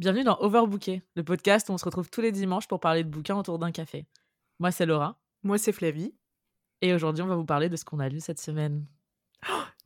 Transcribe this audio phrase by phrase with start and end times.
[0.00, 3.08] Bienvenue dans Overbooké, le podcast où on se retrouve tous les dimanches pour parler de
[3.08, 4.06] bouquins autour d'un café.
[4.60, 5.18] Moi, c'est Laura.
[5.42, 6.14] Moi, c'est Flavie.
[6.82, 8.86] Et aujourd'hui, on va vous parler de ce qu'on a lu cette semaine.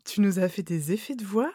[0.05, 1.51] Tu nous as fait des effets de voix?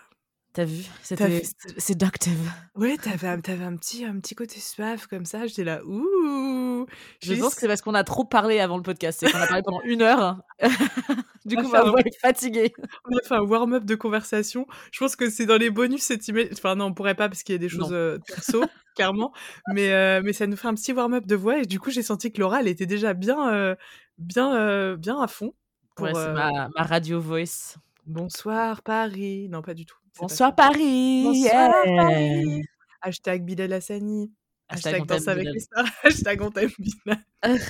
[0.57, 0.85] T'as vu?
[1.03, 1.43] C'était
[1.77, 2.51] séductive.
[2.73, 5.45] Ouais, t'avais, avais un, petit, un petit côté suave comme ça.
[5.45, 6.87] J'étais là, ouh
[7.21, 9.19] Je pense que c'est parce qu'on a trop parlé avant le podcast.
[9.19, 10.41] C'est qu'on a parlé pendant une heure.
[11.45, 12.73] du coup, ma voix est fatiguée.
[13.05, 14.65] On a fait un warm-up de conversation.
[14.91, 16.47] Je pense que c'est dans les bonus cette image.
[16.53, 18.63] Enfin, non, on pourrait pas parce qu'il y a des choses euh, perso,
[18.95, 19.33] clairement.
[19.75, 21.59] Mais, euh, mais ça nous fait un petit warm-up de voix.
[21.59, 23.75] Et du coup, j'ai senti que Laura, elle était déjà bien, euh,
[24.17, 25.53] bien, bien à fond.
[25.95, 27.75] Pour, ouais, c'est ma, ma radio voice.
[28.07, 29.49] Bonsoir Paris.
[29.49, 29.97] Non, pas du tout.
[30.19, 31.23] Bonsoir Paris.
[31.23, 32.63] Bonsoir Paris.
[33.01, 34.31] Hashtag Bilal Hassani.
[34.69, 35.85] Hashtag, danse avec les stars.
[36.03, 37.23] Hashtag on t'aime Bilal.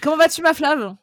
[0.00, 0.96] Comment vas-tu ma Flamme?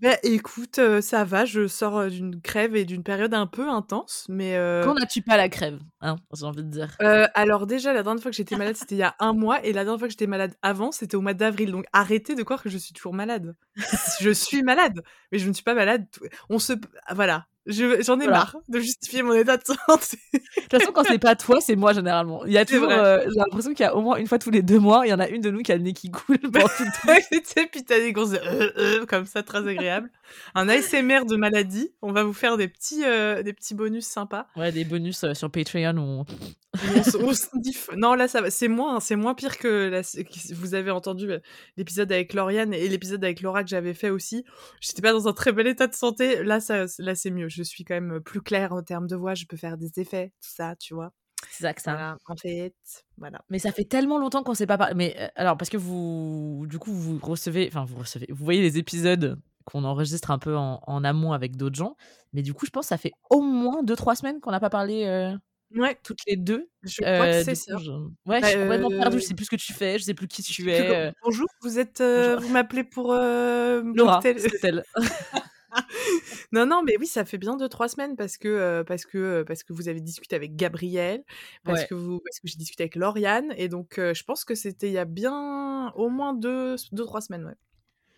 [0.00, 3.68] Bah, écoute, euh, ça va, je sors euh, d'une crève et d'une période un peu
[3.68, 4.56] intense, mais...
[4.56, 4.84] Euh...
[4.84, 6.96] Quand n'as-tu pas la crève hein, J'ai envie de dire?
[7.00, 9.64] Euh, alors déjà, la dernière fois que j'étais malade, c'était il y a un mois,
[9.64, 11.72] et la dernière fois que j'étais malade avant, c'était au mois d'avril.
[11.72, 13.56] Donc arrêtez de croire que je suis toujours malade.
[14.20, 15.00] je suis malade,
[15.32, 16.06] mais je ne suis pas malade.
[16.50, 16.74] On se...
[17.14, 20.18] Voilà, J'en ai marre de justifier mon état de santé.
[20.32, 22.44] de toute façon, quand c'est pas toi, c'est moi généralement.
[22.46, 24.50] Il y a toujours, euh, j'ai l'impression qu'il y a au moins une fois tous
[24.50, 26.10] les deux mois, il y en a une de nous qui a le nez qui
[26.10, 26.38] coule.
[26.38, 26.84] Pendant tout
[27.30, 30.10] tu sais, puis t'as des grosses euh, euh, comme ça, très agréable.
[30.54, 31.90] Un ASMR de maladie.
[32.02, 34.46] On va vous faire des petits, euh, des petits bonus sympas.
[34.56, 36.26] Ouais, des bonus euh, sur Patreon où on,
[37.96, 38.50] non, là, ça va.
[38.50, 40.02] C'est moins, c'est moins pire que la...
[40.54, 41.28] vous avez entendu
[41.76, 44.44] l'épisode avec Lauriane et l'épisode avec Laura que j'avais fait aussi.
[44.80, 46.44] J'étais pas dans un très bel état de santé.
[46.44, 47.48] Là, ça, là, c'est mieux.
[47.48, 49.34] Je suis quand même plus claire en termes de voix.
[49.34, 51.12] Je peux faire des effets, tout ça, tu vois.
[51.50, 51.92] C'est ça que ça.
[51.92, 52.74] Voilà, en fait,
[53.16, 53.40] voilà.
[53.48, 54.94] Mais ça fait tellement longtemps qu'on s'est pas parlé.
[54.94, 58.60] Mais euh, alors, parce que vous, du coup, vous recevez, enfin, vous recevez, vous voyez
[58.60, 61.96] les épisodes qu'on enregistre un peu en, en amont avec d'autres gens.
[62.32, 64.70] Mais du coup, je pense que ça fait au moins 2-3 semaines qu'on n'a pas
[64.70, 65.06] parlé.
[65.06, 65.34] Euh
[65.76, 65.96] Ouais.
[66.02, 66.68] Toutes les deux.
[66.82, 67.76] Je crois que c'est ça.
[67.76, 67.90] Je...
[67.90, 69.20] Ouais, bah, je suis complètement perdue.
[69.20, 69.98] Je sais plus ce que tu fais.
[69.98, 71.12] Je sais plus qui tu es.
[71.22, 72.00] Bonjour, vous êtes.
[72.00, 73.12] Euh, vous m'appelez pour.
[73.12, 74.84] Euh, Laura, elle.
[76.52, 79.42] non, non, mais oui, ça fait bien deux trois semaines parce que euh, parce que
[79.46, 81.22] parce que vous avez discuté avec Gabriel,
[81.64, 81.86] parce ouais.
[81.88, 84.92] que vous parce que j'ai discuté avec Lauriane, et donc je pense que c'était il
[84.92, 87.56] y a bien au moins deux deux trois semaines, ouais.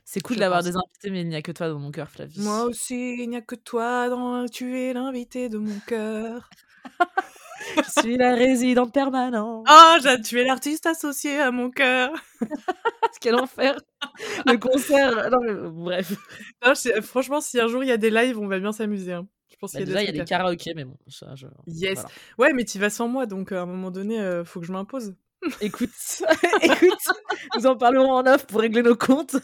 [0.05, 2.41] C'est cool d'avoir des invités, mais il n'y a que toi dans mon cœur, Flavie.
[2.41, 4.47] Moi aussi, il n'y a que toi dans.
[4.47, 6.51] Tu es l'invité de mon cœur.
[7.77, 9.67] Je suis la résidente permanente.
[9.69, 12.13] Oh, tu es l'artiste associé à mon cœur.
[13.21, 13.79] Quel enfer.
[14.47, 15.31] Le concert.
[15.31, 16.13] Non, mais, bref.
[16.65, 19.13] Non, franchement, si un jour il y a des lives, on va bien s'amuser.
[19.13, 19.27] Hein.
[19.51, 20.97] Je pense bah, qu'il y a déjà, il y a des karaokés, mais bon.
[21.09, 21.47] Ça, je...
[21.67, 21.95] Yes.
[21.95, 22.09] Voilà.
[22.39, 24.73] Ouais, mais tu vas sans moi, donc à un moment donné, euh, faut que je
[24.73, 25.15] m'impose.
[25.61, 25.91] Écoute,
[26.63, 27.01] écoute,
[27.57, 29.37] nous en parlerons en off pour régler nos comptes.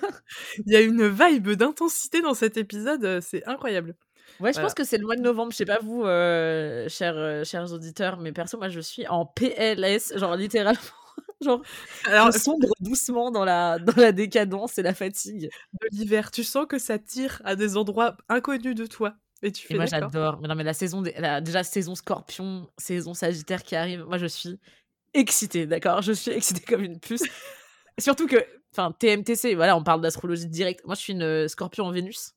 [0.64, 3.96] Il y a une vibe d'intensité dans cet épisode, euh, c'est incroyable.
[4.40, 4.66] Ouais, je voilà.
[4.68, 5.52] pense que c'est le mois de novembre.
[5.52, 9.26] Je sais pas vous, euh, chers, euh, chers auditeurs, mais perso, moi, je suis en
[9.26, 10.80] PLS, genre littéralement.
[11.40, 11.62] genre,
[12.04, 15.50] Alors, je sombre doucement dans la, dans la décadence et la fatigue.
[15.80, 19.14] De l'hiver, tu sens que ça tire à des endroits inconnus de toi.
[19.42, 20.40] Et tu fais et moi, j'adore.
[20.40, 24.18] Mais non, mais la saison, des, la, déjà, saison scorpion, saison sagittaire qui arrive, moi,
[24.18, 24.58] je suis
[25.14, 26.02] excitée, d'accord?
[26.02, 27.22] Je suis excitée comme une puce.
[27.98, 28.36] Surtout que,
[28.72, 30.84] enfin, TMTC, voilà, on parle d'astrologie directe.
[30.84, 32.34] Moi, je suis une euh, scorpion en Vénus.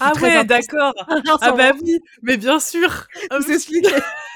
[0.00, 0.94] Ah ouais, d'accord.
[1.40, 3.06] ah bah oui, mais bien sûr.
[3.30, 3.94] Vous expliquez.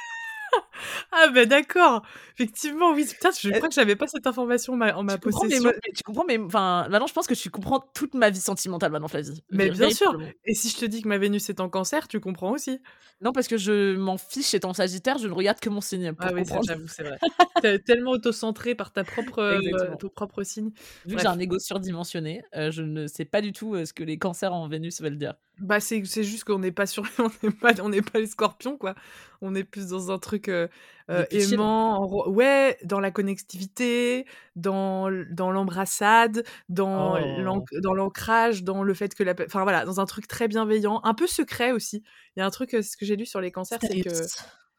[1.12, 2.02] ah bah d'accord.
[2.34, 3.06] Effectivement, oui.
[3.06, 5.62] Putain, je crois que j'avais pas cette information en ma tu possession.
[5.62, 8.40] Comprends, mais, tu comprends, mais enfin, maintenant, je pense que tu comprends toute ma vie
[8.40, 9.42] sentimentale maintenant, Flavie.
[9.50, 10.18] Mais bien sûr.
[10.44, 12.80] Et si je te dis que ma Vénus est en Cancer, tu comprends aussi.
[13.22, 16.12] Non, parce que je m'en fiche étant Sagittaire, je ne regarde que mon signe.
[16.14, 17.18] Pour ah oui, j'avoue, c'est vrai.
[17.62, 20.70] T'es tellement auto-centré par ta propre, euh, ton propre signe.
[21.04, 23.92] Vu que j'ai un ego surdimensionné, euh, je ne sais pas du tout euh, ce
[23.92, 25.34] que les cancers en Vénus veulent dire.
[25.60, 27.04] Bah, c'est juste qu'on n'est pas sur.
[27.18, 28.94] on n'est pas, on pas les scorpions, quoi.
[29.42, 30.68] On est plus dans un truc euh,
[31.10, 32.02] euh, aimant.
[32.02, 32.30] En...
[32.30, 34.26] Ouais, dans la connectivité,
[34.56, 37.94] dans, dans l'embrassade, dans oh.
[37.94, 39.34] l'ancrage, dans le fait que la.
[39.46, 42.02] Enfin, voilà, dans un truc très bienveillant, un peu secret aussi.
[42.36, 44.10] Il y a un truc, ce que j'ai lu sur les cancers, c'est que.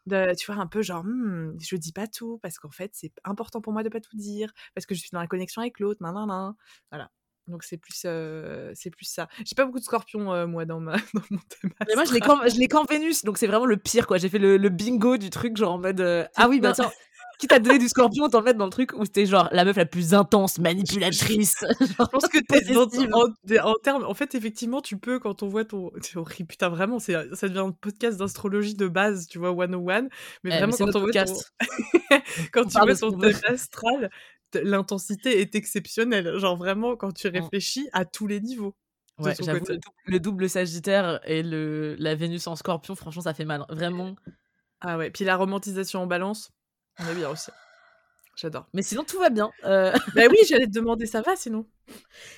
[0.07, 3.11] De, tu vois, un peu genre, hm, je dis pas tout, parce qu'en fait, c'est
[3.23, 5.79] important pour moi de pas tout dire, parce que je suis dans la connexion avec
[5.79, 6.55] l'autre, nan, nan, nan.
[6.89, 7.11] Voilà.
[7.47, 9.27] Donc c'est plus, euh, c'est plus ça.
[9.45, 11.71] J'ai pas beaucoup de scorpions, euh, moi, dans, ma, dans mon thème.
[11.87, 12.13] Mais moi, je
[12.57, 14.17] l'ai qu'en Vénus, donc c'est vraiment le pire, quoi.
[14.17, 16.01] J'ai fait le, le bingo du truc, genre en mode.
[16.01, 16.91] Euh, ah oui, bah tiens,
[17.41, 19.75] qui t'a donné du scorpion, t'en mettre dans le truc où c'était genre la meuf
[19.75, 21.55] la plus intense, manipulatrice.
[21.81, 24.03] je pense que t'es en, en, en termes.
[24.03, 25.91] En fait, effectivement, tu peux, quand on voit ton.
[26.15, 30.03] Horrible, putain, vraiment, c'est, ça devient un podcast d'astrologie de base, tu vois, 101.
[30.03, 30.07] Mais
[30.43, 31.33] eh, vraiment, mais quand on voit ton...
[32.51, 34.11] quand tu vois ton thème astral,
[34.55, 36.37] l'intensité est exceptionnelle.
[36.37, 38.75] Genre vraiment, quand tu réfléchis à tous les niveaux.
[39.19, 39.35] Ouais,
[40.07, 43.65] le, double Sagittaire et le, la Vénus en Scorpion, franchement, ça fait mal.
[43.69, 44.15] Vraiment.
[44.79, 46.51] Ah ouais, puis la romantisation en balance,
[46.97, 47.51] on est bien aussi.
[48.35, 48.67] j'adore.
[48.73, 49.51] Mais sinon, tout va bien.
[49.63, 49.91] Euh...
[50.15, 51.67] bah oui, j'allais te demander, ça va sinon?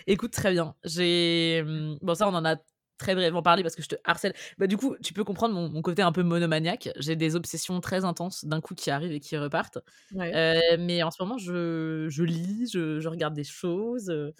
[0.07, 0.75] Écoute, très bien.
[0.83, 1.63] J'ai.
[1.65, 2.57] Mmh, bon, ça, on en a
[2.98, 4.34] très brièvement parlé parce que je te harcèle.
[4.57, 6.90] Bah, du coup, tu peux comprendre mon, côté un peu monomaniaque.
[6.98, 9.80] J'ai des obsessions très intenses d'un coup qui arrivent et qui repartent.
[10.16, 14.10] Euh, mais en ce moment, je, je lis, je, je, regarde des choses.
[14.10, 14.31] Euh,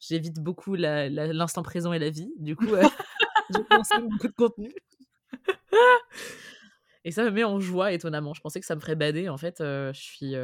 [0.00, 2.32] j'évite beaucoup l'instant présent et la vie.
[2.38, 2.82] Du coup, euh,
[3.50, 4.72] je consomme beaucoup de contenu.
[7.08, 8.34] Et ça me met en joie, étonnamment.
[8.34, 9.30] Je pensais que ça me ferait bader.
[9.30, 10.34] En fait, je suis.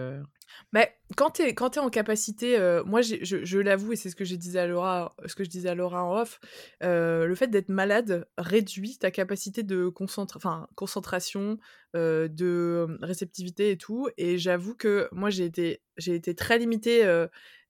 [0.73, 4.35] Mais quand tu es, en capacité, moi je, je l'avoue, et c'est ce que, je
[4.35, 6.41] disais à Laura, ce que je disais à Laura en off,
[6.81, 9.93] le fait d'être malade réduit ta capacité de
[10.35, 11.59] enfin, concentration,
[11.93, 14.09] de réceptivité et tout.
[14.17, 17.05] Et j'avoue que moi j'ai été, été très limitée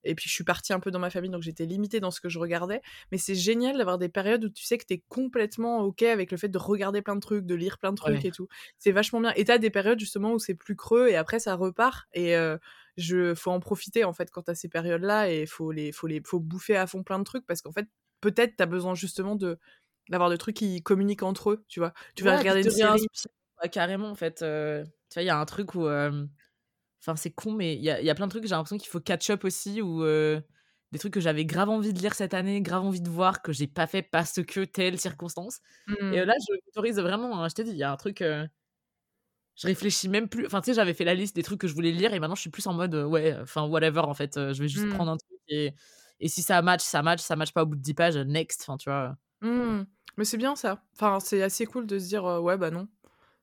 [0.05, 2.21] et puis je suis partie un peu dans ma famille, donc j'étais limitée dans ce
[2.21, 2.81] que je regardais.
[3.13, 6.37] Mais c'est génial d'avoir des périodes où tu sais que t'es complètement OK avec le
[6.37, 8.49] fait de regarder plein de trucs, de lire plein de trucs et tout.
[8.79, 9.33] C'est vachement bien.
[9.37, 12.07] Et t'as des périodes justement où c'est plus creux et après ça repart.
[12.13, 12.57] Et euh,
[12.97, 16.23] je faut en profiter en fait quand t'as ces périodes-là et faut les, faut les,
[16.25, 17.87] faut bouffer à fond plein de trucs parce qu'en fait
[18.21, 19.59] peut-être t'as besoin justement de
[20.11, 21.93] d'avoir des trucs qui communiquent entre eux, tu vois.
[22.15, 23.07] Tu vas regarder une série.
[23.73, 24.43] carrément en fait.
[24.43, 26.27] Euh, tu vois, il y a un truc où euh,
[27.07, 28.89] Enfin, c'est con, mais il y a, y a, plein de trucs, j'ai l'impression qu'il
[28.89, 30.41] faut catch-up aussi, ou euh,
[30.91, 33.53] des trucs que j'avais grave envie de lire cette année, grave envie de voir, que
[33.53, 35.61] j'ai pas fait parce que telle circonstance.
[35.89, 36.27] Et euh, mmh.
[36.27, 38.23] là, je m'autorise vraiment, hein, je t'ai dit, il y a un truc.
[38.23, 38.47] Euh,
[39.55, 40.47] je réfléchis même plus.
[40.47, 42.37] Enfin, tu sais, j'avais fait la liste des trucs que je voulais lire, et maintenant,
[42.37, 44.95] je suis plus en mode, ouais, enfin, whatever, en fait, je vais juste mmh.
[44.95, 45.75] prendre un truc, et,
[46.21, 48.63] et si ça match, ça match, ça match pas au bout de 10 pages, next,
[48.63, 49.15] enfin, tu vois.
[49.43, 49.85] Mmh.
[50.17, 50.83] Mais c'est bien ça.
[50.95, 52.89] Enfin, c'est assez cool de se dire, ouais, bah non,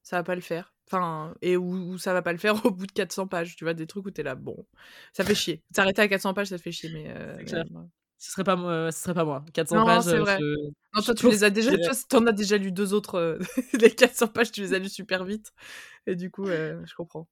[0.02, 0.71] ça va pas le faire.
[0.88, 3.74] Enfin, et où, ça va pas le faire au bout de 400 pages, tu vois,
[3.74, 4.66] des trucs où t'es là, bon,
[5.14, 5.64] ça fait chier.
[5.74, 7.06] S'arrêter à 400 pages, ça fait chier, mais.
[7.08, 7.38] Euh,
[8.18, 9.44] ce serait pas moi, ce serait pas moi.
[9.54, 10.04] 400 pages.
[10.04, 10.38] c'est vrai.
[10.94, 13.16] Non, toi, tu les as déjà, toi, t'en as déjà lu deux autres.
[13.16, 13.40] Euh,
[13.80, 15.52] les 400 pages, tu les as lues super vite.
[16.06, 17.28] Et du coup, je comprends.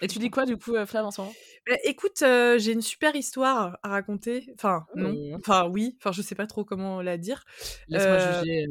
[0.00, 1.34] Et tu dis quoi du coup, Flav, en ce moment?
[1.68, 4.52] Bah, Écoute, j'ai une super histoire à raconter.
[4.54, 5.12] Enfin, non.
[5.12, 5.36] Mmh.
[5.36, 5.96] Enfin, oui.
[6.00, 7.44] Enfin, je sais pas trop comment la dire.
[7.88, 8.68] Laisse-moi juger.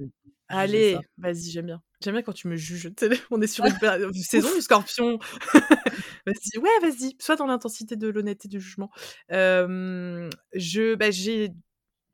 [0.47, 1.81] Allez, vas-y, j'aime bien.
[2.01, 2.91] J'aime bien quand tu me juges.
[3.29, 3.73] On est sur une
[4.13, 5.19] saison du scorpion.
[6.25, 7.15] vas-y, ouais, vas-y.
[7.19, 8.91] Soit dans l'intensité de l'honnêteté du jugement.
[9.29, 11.51] je, bah, j'ai,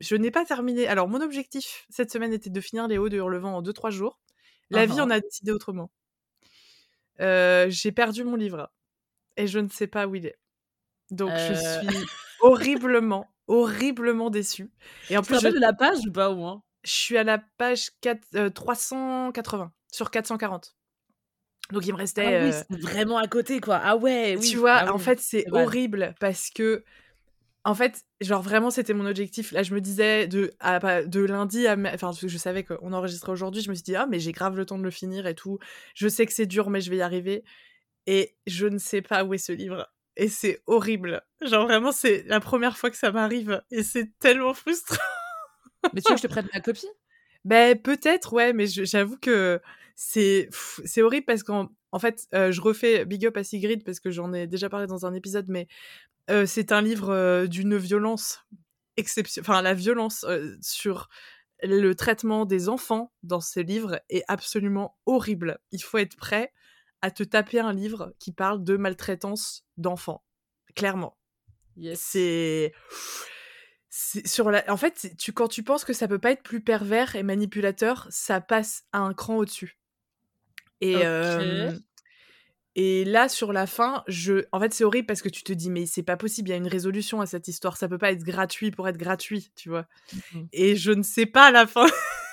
[0.00, 0.86] je n'ai pas terminé.
[0.86, 4.20] Alors, mon objectif cette semaine était de finir les hauts de Hurlevent en 2-3 jours.
[4.70, 5.90] La vie en a décidé autrement.
[7.18, 8.70] j'ai perdu mon livre
[9.38, 10.38] et je ne sais pas où il est.
[11.10, 12.06] Donc, je suis
[12.40, 14.70] horriblement, horriblement déçue.
[15.08, 15.48] Et en plus, je...
[15.48, 16.62] de la page ou pas au moins?
[16.84, 20.76] Je suis à la page 4, 380 euh, sur 440.
[21.72, 22.36] Donc il me restait.
[22.36, 23.76] Ah oui, euh, vraiment à côté, quoi.
[23.82, 24.48] Ah ouais, oui.
[24.48, 26.84] Tu vois, ah en fait, c'est horrible parce que.
[27.64, 29.52] En fait, genre vraiment, c'était mon objectif.
[29.52, 30.54] Là, je me disais de,
[31.06, 31.76] de lundi à.
[31.92, 33.60] Enfin, je savais qu'on enregistrait aujourd'hui.
[33.60, 35.58] Je me suis dit, ah, mais j'ai grave le temps de le finir et tout.
[35.94, 37.44] Je sais que c'est dur, mais je vais y arriver.
[38.06, 39.86] Et je ne sais pas où est ce livre.
[40.16, 41.22] Et c'est horrible.
[41.42, 43.62] Genre vraiment, c'est la première fois que ça m'arrive.
[43.70, 44.96] Et c'est tellement frustrant.
[45.92, 46.88] Mais tu veux que je te prête ma copie?
[47.48, 49.58] Ben peut-être, ouais, mais j'avoue que
[49.96, 50.50] c'est
[50.84, 54.10] c'est horrible parce qu'en en fait, euh, je refais Big Up à Sigrid parce que
[54.10, 55.66] j'en ai déjà parlé dans un épisode, mais
[56.28, 58.44] euh, c'est un livre euh, d'une violence
[58.98, 59.48] exceptionnelle.
[59.48, 60.26] Enfin, la violence
[60.60, 61.08] sur
[61.62, 65.58] le traitement des enfants dans ce livre est absolument horrible.
[65.72, 66.52] Il faut être prêt
[67.00, 70.22] à te taper un livre qui parle de maltraitance d'enfants.
[70.76, 71.16] Clairement.
[71.94, 72.74] C'est
[74.24, 74.64] sur la...
[74.70, 78.06] En fait, tu, quand tu penses que ça peut pas être plus pervers et manipulateur,
[78.10, 79.78] ça passe à un cran au-dessus.
[80.80, 81.02] Et,
[82.80, 84.44] et là, sur la fin, je...
[84.52, 86.54] en fait, c'est horrible parce que tu te dis, mais c'est pas possible, il y
[86.54, 89.68] a une résolution à cette histoire, ça peut pas être gratuit pour être gratuit, tu
[89.68, 89.86] vois.
[90.12, 91.86] Mmh et je ne sais pas à la fin.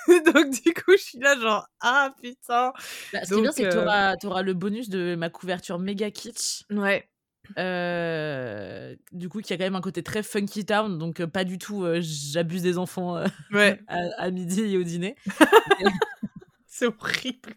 [0.36, 2.74] Donc, du coup, je suis là, genre, ah putain.
[3.12, 5.80] Bah, ce qui est bien, c'est que tu auras, auras, le bonus de ma couverture
[5.80, 6.64] méga kitsch.
[6.70, 7.10] Ouais.
[7.58, 11.44] Euh, du coup, qui a quand même un côté très funky town, donc euh, pas
[11.44, 13.80] du tout euh, j'abuse des enfants ouais.
[13.88, 15.16] à, midi et au dîner.
[16.68, 17.56] c'est horrible.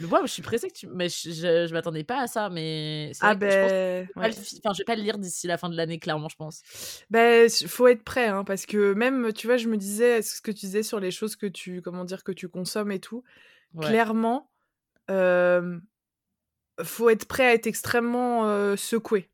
[0.00, 0.86] Moi, je suis pressée que tu.
[0.86, 3.12] Mais je, je, m'attendais pas à ça, mais.
[3.20, 3.50] Ah ben.
[4.08, 4.30] Je, ouais.
[4.64, 6.62] enfin, je vais pas le lire d'ici la fin de l'année, clairement, je pense.
[7.10, 10.50] Ben, faut être prêt, hein, parce que même, tu vois, je me disais, ce que
[10.50, 13.22] tu disais sur les choses que tu, comment dire, que tu consommes et tout,
[13.78, 14.50] clairement,
[16.84, 19.30] faut être prêt à être extrêmement secoué.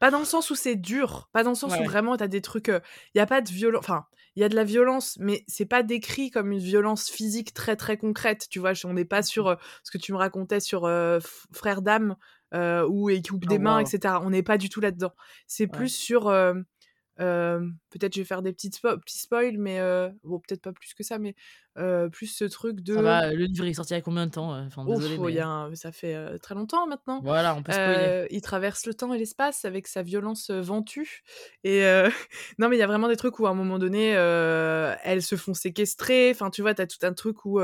[0.00, 2.42] Pas dans le sens où c'est dur, pas dans le sens où vraiment t'as des
[2.42, 2.68] trucs.
[2.68, 3.80] Il y a pas de violence.
[3.84, 7.54] Enfin, il y a de la violence, mais c'est pas décrit comme une violence physique
[7.54, 8.46] très très concrète.
[8.50, 10.90] Tu vois, on n'est pas sur ce que tu me racontais sur
[11.52, 12.16] Frère d'âme
[12.52, 14.16] où il coupe des oh, mains, etc.
[14.22, 15.12] On n'est pas du tout là-dedans.
[15.46, 16.32] C'est plus sur
[17.18, 19.80] peut-être je vais faire des petites petits spoils, mais
[20.24, 21.34] bon, peut-être pas plus que ça, mais
[22.12, 22.94] plus ce truc de.
[22.94, 25.32] Ça va, le livre est sorti il y a combien de temps Enfin, désolé, mais...
[25.32, 27.20] y a ça fait très longtemps maintenant.
[27.22, 28.26] Voilà, on peut spoiler.
[28.30, 31.22] il traverse le temps et l'espace avec sa violence ventue.
[31.64, 31.82] Et
[32.58, 35.36] non, mais il y a vraiment des trucs où à un moment donné, elles se
[35.36, 36.30] font séquestrer.
[36.30, 37.60] Enfin, tu vois, t'as tout un truc où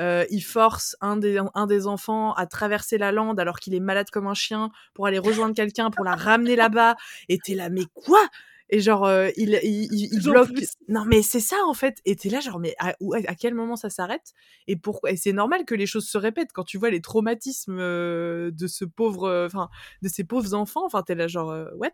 [0.00, 4.10] il force un des, un des enfants à traverser la lande alors qu'il est malade
[4.10, 6.96] comme un chien pour aller rejoindre quelqu'un pour la ramener là-bas.
[7.28, 8.20] Et t'es là, mais quoi?
[8.70, 10.50] Et genre euh, il, il, il bloque
[10.88, 13.76] non mais c'est ça en fait et t'es là genre mais à, à quel moment
[13.76, 14.32] ça s'arrête
[14.66, 16.52] et pourquoi et c'est normal que les choses se répètent.
[16.52, 19.68] Quand tu vois les traumatismes euh, de ce pauvre euh, enfin
[20.02, 21.90] de ces pauvres enfants enfin t'es là genre what?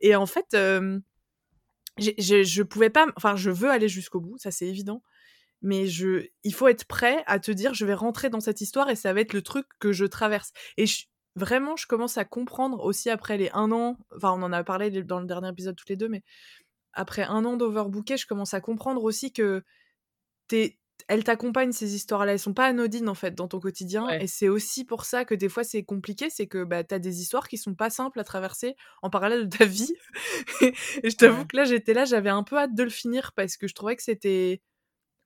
[0.00, 4.66] Et en fait je je pouvais pas enfin je veux aller jusqu'au bout ça c'est
[4.66, 5.02] évident
[5.62, 8.88] mais je il faut être prêt à te dire je vais rentrer dans cette histoire
[8.90, 10.52] et ça va être le truc que je traverse.
[10.76, 11.06] Et je,
[11.38, 14.90] vraiment, je commence à comprendre aussi après les un an, enfin on en a parlé
[15.02, 16.22] dans le dernier épisode toutes les deux, mais
[16.92, 19.64] après un an d'overbooké, je commence à comprendre aussi que
[20.48, 24.26] t'es elles t'accompagnent ces histoires-là, elles sont pas anodines en fait dans ton quotidien et
[24.26, 27.48] c'est aussi pour ça que des fois c'est compliqué, c'est que bah t'as des histoires
[27.48, 29.94] qui sont pas simples à traverser en parallèle de ta vie.
[30.60, 33.56] et je t'avoue que là j'étais là, j'avais un peu hâte de le finir parce
[33.56, 34.60] que je trouvais que c'était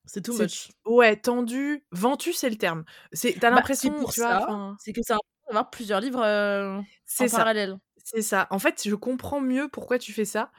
[0.04, 0.68] c'est tout much.
[0.84, 2.84] Ouais, tendu, ventu c'est le terme.
[3.12, 5.14] C'est t'as bah, l'impression, tu vois, c'est que c'est
[5.52, 6.78] avoir plusieurs livres euh,
[7.20, 7.76] en parallèle.
[8.04, 8.46] C'est ça.
[8.50, 10.50] En fait, je comprends mieux pourquoi tu fais ça.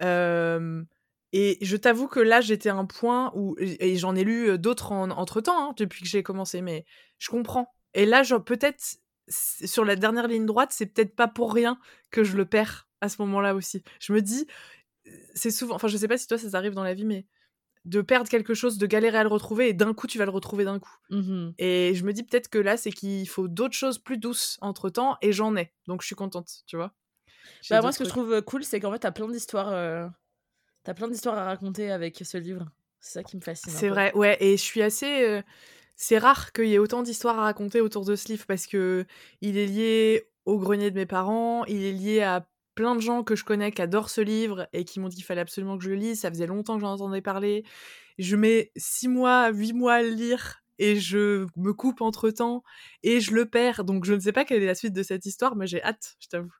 [0.00, 4.92] et je t'avoue que là, j'étais à un point où, et j'en ai lu d'autres
[4.92, 6.84] en, entre temps, hein, depuis que j'ai commencé, mais
[7.18, 7.72] je comprends.
[7.94, 11.78] Et là, peut-être, sur la dernière ligne droite, c'est peut-être pas pour rien
[12.10, 13.82] que je le perds à ce moment-là aussi.
[14.00, 14.46] Je me dis,
[15.34, 17.26] c'est souvent, enfin, je sais pas si toi ça t'arrive dans la vie, mais
[17.84, 20.30] de perdre quelque chose, de galérer à le retrouver, et d'un coup, tu vas le
[20.30, 20.94] retrouver d'un coup.
[21.10, 24.58] Mmh et je me dis peut-être que là, c'est qu'il faut d'autres choses plus douces
[24.60, 25.72] entre temps, et j'en ai.
[25.86, 26.92] Donc je suis contente, tu vois.
[27.68, 29.70] Bah, moi, ce que je trouve cool, c'est qu'en fait, t'as plein d'histoires.
[29.72, 30.06] Euh,
[30.84, 32.66] t'as plein d'histoires à raconter avec ce livre.
[33.00, 33.72] C'est ça qui me fascine.
[33.72, 34.36] C'est vrai, ouais.
[34.40, 35.24] Et je suis assez.
[35.24, 35.42] Euh,
[35.96, 39.04] c'est rare qu'il y ait autant d'histoires à raconter autour de ce livre parce que
[39.42, 42.48] il est lié au grenier de mes parents, il est lié à
[42.80, 45.24] plein de gens que je connais qui adorent ce livre et qui m'ont dit qu'il
[45.26, 46.20] fallait absolument que je le lise.
[46.20, 47.62] Ça faisait longtemps que j'en entendais parler.
[48.18, 52.62] Je mets six mois, huit mois à le lire et je me coupe entre temps
[53.02, 53.84] et je le perds.
[53.84, 56.16] Donc je ne sais pas quelle est la suite de cette histoire, mais j'ai hâte,
[56.20, 56.54] je t'avoue,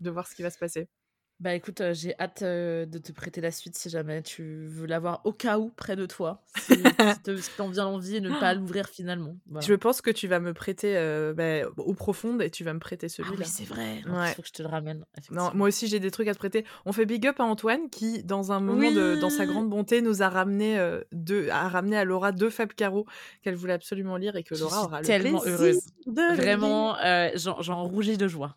[0.00, 0.88] de voir ce qui va se passer.
[1.38, 4.86] Bah écoute, euh, j'ai hâte euh, de te prêter la suite si jamais tu veux
[4.86, 6.42] l'avoir au cas où près de toi.
[6.56, 9.36] Si, si t'en vient l'envie et ne pas l'ouvrir finalement.
[9.60, 12.78] Je pense que tu vas me prêter euh, bah, au profonde et tu vas me
[12.78, 13.36] prêter celui-là.
[13.36, 14.02] Ah oui, c'est vrai.
[14.06, 15.04] Il faut que je te le ramène.
[15.30, 16.64] Non, moi aussi j'ai des trucs à te prêter.
[16.86, 20.00] On fait big up à Antoine qui, dans un moment de, dans sa grande bonté,
[20.00, 20.78] nous a ramené
[21.12, 23.04] deux, a ramené à Laura deux Fab Caro
[23.42, 25.80] qu'elle voulait absolument lire et que Laura aura tellement le heureuse.
[26.06, 26.96] Vraiment,
[27.34, 28.56] j'en rougis de joie.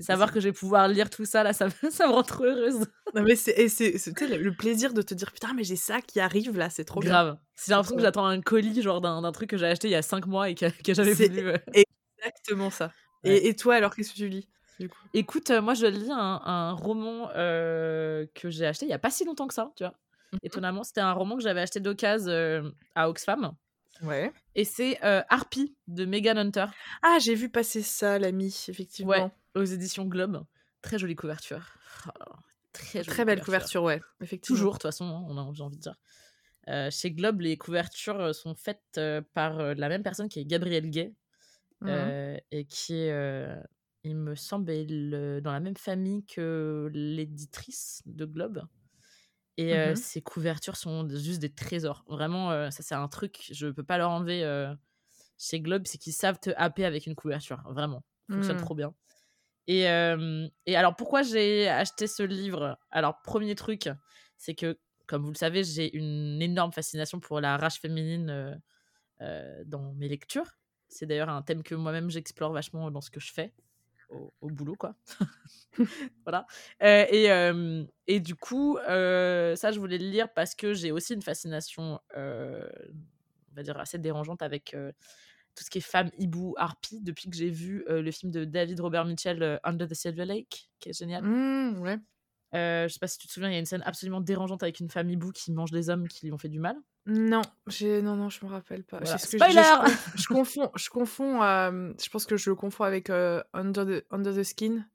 [0.00, 2.86] Savoir que je vais pouvoir lire tout ça, là, ça, ça me rend trop heureuse.
[3.14, 6.70] Non, mais c'est le plaisir de te dire putain, mais j'ai ça qui arrive là,
[6.70, 7.38] c'est trop grave.
[7.54, 10.02] C'est l'impression que j'attends un colis, genre d'un truc que j'ai acheté il y a
[10.02, 11.54] 5 mois et que, que j'avais voulu.
[12.18, 12.92] Exactement ça.
[13.24, 14.48] Et, et, toi, alors, qu'est-ce que tu lis
[14.78, 14.98] du coup?
[15.12, 18.98] Écoute, euh, moi, je lis un, un roman euh, que j'ai acheté il y a
[18.98, 19.94] pas si longtemps que ça, tu vois.
[20.32, 23.54] Mmh Étonnamment, c'était un roman que j'avais acheté d'occasion euh, à Oxfam.
[24.02, 24.32] Ouais.
[24.54, 26.66] Et c'est Harpy de Megan Hunter.
[27.02, 29.10] Ah, j'ai vu passer ça, l'ami, effectivement.
[29.10, 30.44] Ouais aux éditions Globe.
[30.82, 31.74] Très jolie couverture.
[32.06, 32.32] Oh,
[32.72, 34.56] très, très belle couverture, ouais, effectivement.
[34.56, 35.96] Toujours, de toute façon, hein, on a, envie de dire.
[36.68, 40.44] Euh, chez Globe, les couvertures euh, sont faites euh, par la même personne qui est
[40.44, 41.14] Gabrielle Gay,
[41.80, 43.56] mmh et qui est,
[44.04, 44.66] il me semble,
[45.42, 48.62] dans la même famille que l'éditrice de Globe.
[49.56, 52.04] Et mmh ces couvertures sont juste des trésors.
[52.08, 54.42] Vraiment, ça c'est un truc, je peux pas leur enlever
[55.38, 57.62] chez Globe, c'est qu'ils savent te happer avec une couverture.
[57.70, 58.60] Vraiment, ça fonctionne mmh.
[58.60, 58.94] trop bien.
[59.68, 59.86] Et,
[60.74, 62.78] alors, pourquoi j'ai acheté ce livre?
[62.90, 63.90] Alors, premier truc,
[64.38, 68.60] c'est que, comme vous le savez, j'ai une énorme fascination pour la rage féminine
[69.20, 70.56] dans mes lectures.
[70.88, 73.52] C'est d'ailleurs un thème que moi-même j'explore vachement dans ce que je fais
[74.08, 74.94] au, boulot, quoi.
[76.24, 76.46] voilà.
[76.80, 77.28] et,
[78.06, 83.54] et du coup, ça, je voulais le lire parce que j'ai aussi une fascination, on
[83.54, 84.74] va dire, assez dérangeante avec
[85.58, 88.44] tout ce qui est femme, hibou, harpie, depuis que j'ai vu euh, le film de
[88.44, 91.24] David Robert Mitchell, euh, Under the Silver Lake, qui est génial.
[91.24, 91.98] Mmh, ouais.
[92.54, 94.62] Euh, je sais pas si tu te souviens, il y a une scène absolument dérangeante
[94.62, 96.76] avec une femme hibou qui mange des hommes qui lui ont fait du mal.
[97.06, 99.04] Non, j'ai non non, je me rappelle pas.
[99.18, 99.62] Spoiler.
[100.14, 101.40] Je, je, confonds, je confonds.
[101.40, 104.86] je pense que je le confonds avec Under the Under the Skin.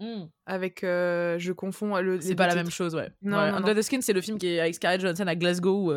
[0.00, 0.26] Mmh.
[0.46, 2.20] Avec, je confonds le.
[2.20, 3.10] C'est pas la même chose, ouais.
[3.22, 5.92] Non, Under the Skin, c'est le film qui est avec Scarlett Johansson à Glasgow.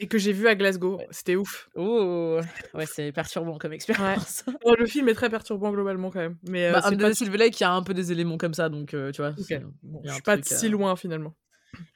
[0.00, 1.00] et que j'ai vu à Glasgow.
[1.10, 1.68] C'était ouf.
[1.74, 2.40] Oh,
[2.74, 4.44] ouais, c'est perturbant comme expérience.
[4.78, 6.36] le film est très perturbant globalement quand même.
[6.48, 8.68] Mais bah, Under the Silver Lake, il y a un peu des éléments comme ça,
[8.68, 9.34] donc tu vois.
[9.38, 11.34] je suis pas si loin finalement.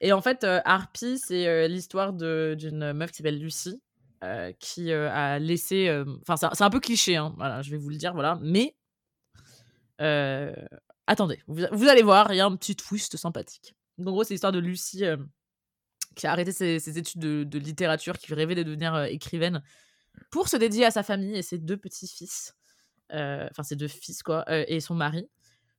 [0.01, 3.81] Et en fait, euh, Harpy, c'est euh, l'histoire de- d'une meuf qui s'appelle Lucie,
[4.25, 5.87] euh, qui euh, a laissé.
[5.89, 8.13] euh, Enfin, c'est un- c'est un peu cliché, hein, voilà, je vais vous le dire,
[8.13, 8.41] voilà.
[8.43, 8.75] Mais.
[10.01, 10.53] euh,
[11.09, 13.75] attendez, vous, allez voir, il y a un petit twist sympathique.
[13.97, 15.17] Donc, en gros, c'est l'histoire de Lucie euh,
[16.15, 19.63] qui a arrêté ses, études de, littérature, qui rêvait de devenir euh, écrivaine,
[20.31, 22.55] pour se dédier à sa famille et ses deux petits-fils.
[23.13, 25.29] Euh, Enfin, ses deux fils, quoi, et son mari.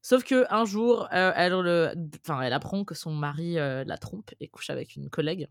[0.01, 4.95] Sauf que un jour, elle, elle apprend que son mari la trompe et couche avec
[4.95, 5.47] une collègue.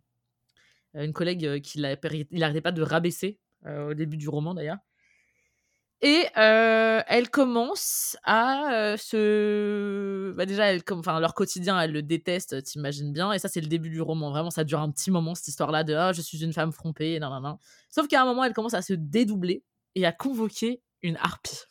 [0.95, 4.79] Une collègue qu'il n'arrêtait pas de rabaisser au début du roman d'ailleurs.
[6.01, 10.33] Et euh, elle commence à euh, se.
[10.37, 13.33] Bah, déjà, elle, comme, enfin, leur quotidien, elle le déteste, t'imagines bien.
[13.33, 14.31] Et ça, c'est le début du roman.
[14.31, 17.19] Vraiment, ça dure un petit moment, cette histoire-là de Ah, je suis une femme trompée.
[17.19, 17.57] Nan, nan, nan.
[17.91, 19.65] Sauf qu'à un moment, elle commence à se dédoubler
[19.97, 21.65] et à convoquer une harpie.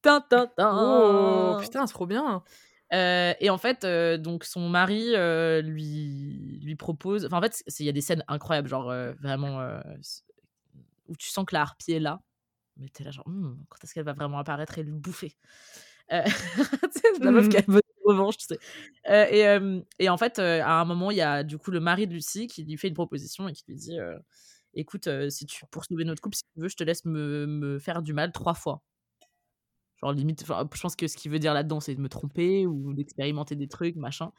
[0.00, 0.70] Tin, tin, tin.
[0.80, 2.42] Oh, putain, c'est trop bien.
[2.92, 7.26] Euh, et en fait, euh, donc son mari euh, lui lui propose.
[7.26, 9.80] Enfin, en fait, il y a des scènes incroyables, genre euh, vraiment euh,
[11.08, 12.20] où tu sens que la harpie est là,
[12.76, 15.36] mais t'es là genre Hmm, quand est-ce qu'elle va vraiment apparaître et lui bouffer?
[16.12, 16.22] Euh,
[17.20, 18.58] La meuf qui a de revanche, tu sais.
[19.08, 21.70] Euh, et, euh, et en fait, euh, à un moment, il y a du coup
[21.70, 23.98] le mari de Lucie qui lui fait une proposition et qui lui dit
[24.74, 27.46] Écoute, euh, si tu pour sauver notre couple, si tu veux, je te laisse me,
[27.46, 28.82] me faire du mal trois fois.
[30.02, 32.92] Genre limite, je pense que ce qu'il veut dire là-dedans, c'est de me tromper ou
[32.92, 34.30] d'expérimenter des trucs, machin.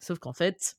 [0.00, 0.76] Sauf qu'en fait,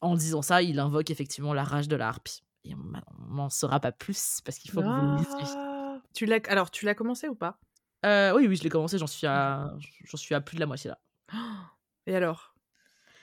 [0.00, 2.44] en disant ça, il invoque effectivement la rage de la harpie.
[2.64, 5.71] Et on n'en saura pas plus parce qu'il faut que vous le lisiez.
[6.14, 7.58] Tu l'as alors tu l'as commencé ou pas?
[8.04, 9.72] Euh, oui, oui, je l'ai commencé, j'en suis à,
[10.04, 10.98] j'en suis à plus de la moitié là.
[12.06, 12.54] Et alors?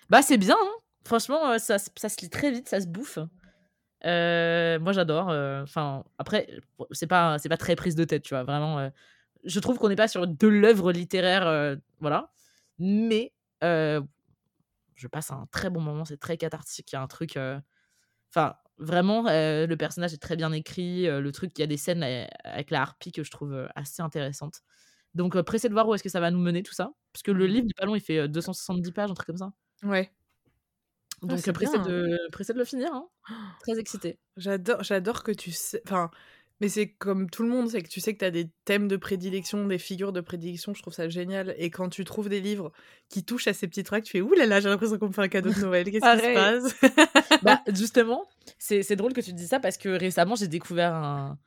[0.10, 0.72] Bah c'est bien, hein.
[1.06, 3.20] franchement, euh, ça, ça se lit très vite, ça se bouffe.
[4.06, 5.28] Euh, moi j'adore.
[5.64, 6.48] Enfin après,
[6.92, 8.44] c'est pas, c'est pas très prise de tête, tu vois.
[8.44, 8.90] Vraiment,
[9.44, 12.32] je trouve qu'on n'est pas sur de l'œuvre littéraire, voilà.
[12.80, 16.92] Mais je passe un très bon moment, c'est très cathartique.
[16.92, 17.38] Il y a un truc,
[18.34, 21.08] enfin vraiment, euh, le personnage est très bien écrit.
[21.08, 23.68] euh, le truc, il y a des scènes euh, avec la harpie que je trouve
[23.76, 24.62] assez intéressantes.
[25.16, 27.32] Donc pressé de voir où est-ce que ça va nous mener tout ça, parce que
[27.32, 27.52] le Mhm.
[27.54, 29.52] livre n'est pas long, il fait euh, 270 pages, un truc comme ça.
[29.84, 30.12] Ouais.
[31.22, 31.88] Donc c'est pressé bien.
[31.88, 32.90] de, pressé de le finir.
[32.94, 33.08] hein.
[33.60, 34.20] Très excité.
[34.38, 36.10] J'adore j'adore que tu sais enfin
[36.62, 38.88] mais c'est comme tout le monde, c'est que tu sais que tu as des thèmes
[38.88, 41.56] de prédilection, des figures de prédilection, je trouve ça génial.
[41.58, 42.72] Et quand tu trouves des livres
[43.08, 45.14] qui touchent à ces petits trucs, tu fais ouh là là, j'ai l'impression qu'on me
[45.14, 45.90] fait un cadeau de Noël.
[45.90, 48.26] Qu'est-ce qui se passe bah, justement,
[48.58, 51.40] c'est c'est drôle que tu dis ça parce que récemment, j'ai découvert un,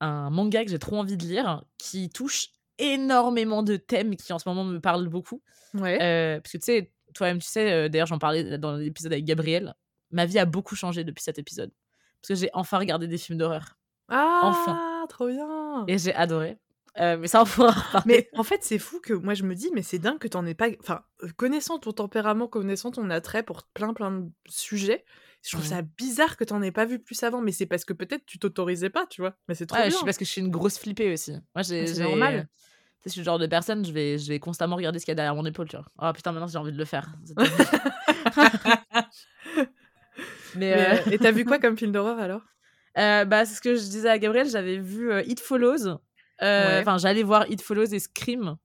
[0.00, 2.48] un manga que j'ai trop envie de lire qui touche
[2.78, 5.42] énormément de thèmes qui en ce moment me parlent beaucoup.
[5.74, 6.00] Ouais.
[6.02, 9.24] Euh, parce que tu sais, toi-même, tu sais, euh, d'ailleurs, j'en parlais dans l'épisode avec
[9.24, 9.74] Gabriel,
[10.10, 11.70] ma vie a beaucoup changé depuis cet épisode.
[12.20, 13.76] Parce que j'ai enfin regardé des films d'horreur.
[14.12, 15.06] Ah, enfin.
[15.08, 15.84] trop bien.
[15.88, 16.58] Et j'ai adoré.
[17.00, 17.74] Euh, mais ça, on pourra.
[18.04, 20.44] Mais en fait, c'est fou que moi je me dis, mais c'est dingue que t'en
[20.44, 20.68] aies pas.
[20.80, 25.04] Enfin, euh, connaissant ton tempérament, connaissant ton attrait pour plein plein de sujets,
[25.42, 25.70] je trouve Ouais.
[25.76, 27.40] ça bizarre que t'en aies pas vu plus avant.
[27.40, 29.34] Mais c'est parce que peut-être tu t'autorisais pas, tu vois.
[29.48, 29.98] Mais c'est trop Ouais, bien.
[30.04, 31.32] parce que je suis une grosse flippée aussi.
[31.54, 31.86] Moi, j'ai.
[31.86, 32.46] C'est normal.
[33.00, 35.06] Tu sais, je suis le genre de personne, je vais, je vais constamment regarder ce
[35.06, 35.86] qu'il y a derrière mon épaule, tu vois.
[35.98, 37.08] Oh putain, maintenant j'ai envie de le faire.
[40.54, 42.42] Mais, Mais, euh, euh, et t'as vu quoi comme film d'horreur alors?
[42.98, 45.86] Euh, bah, c'est ce que je disais à Gabriel, j'avais vu euh, It Follows.
[45.88, 45.98] Euh,
[46.40, 46.80] Ouais.
[46.80, 48.56] Enfin, j'allais voir It Follows et Scream.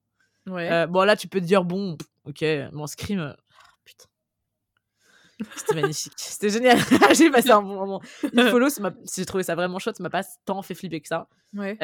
[0.48, 0.72] Ouais.
[0.72, 3.36] Euh, bon, là, tu peux te dire, bon, ok, bon, Scream.
[3.86, 4.06] putain.
[5.56, 6.14] C'était magnifique.
[6.18, 6.80] C'était génial.
[7.16, 8.02] j'ai passé un bon moment.
[8.24, 8.70] It Follows,
[9.16, 11.28] j'ai trouvé ça vraiment chouette, ça m'a pas tant fait flipper que ça.
[11.54, 11.78] ouais.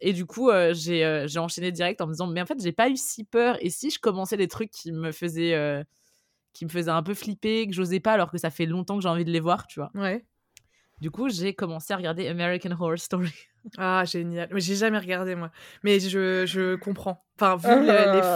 [0.00, 2.96] Et du coup, j'ai enchaîné direct en me disant, mais en fait, j'ai pas eu
[2.96, 3.56] si peur.
[3.60, 5.84] Et si je commençais des trucs qui me faisaient,
[6.52, 9.02] qui me faisaient un peu flipper, que j'osais pas, alors que ça fait longtemps que
[9.02, 9.90] j'ai envie de les voir, tu vois.
[9.94, 10.24] Ouais.
[11.00, 13.32] Du coup, j'ai commencé à regarder American Horror Story.
[13.76, 14.48] Ah, génial.
[14.52, 15.50] Mais j'ai jamais regardé, moi.
[15.82, 17.26] Mais je, je comprends.
[17.38, 17.68] Enfin, vu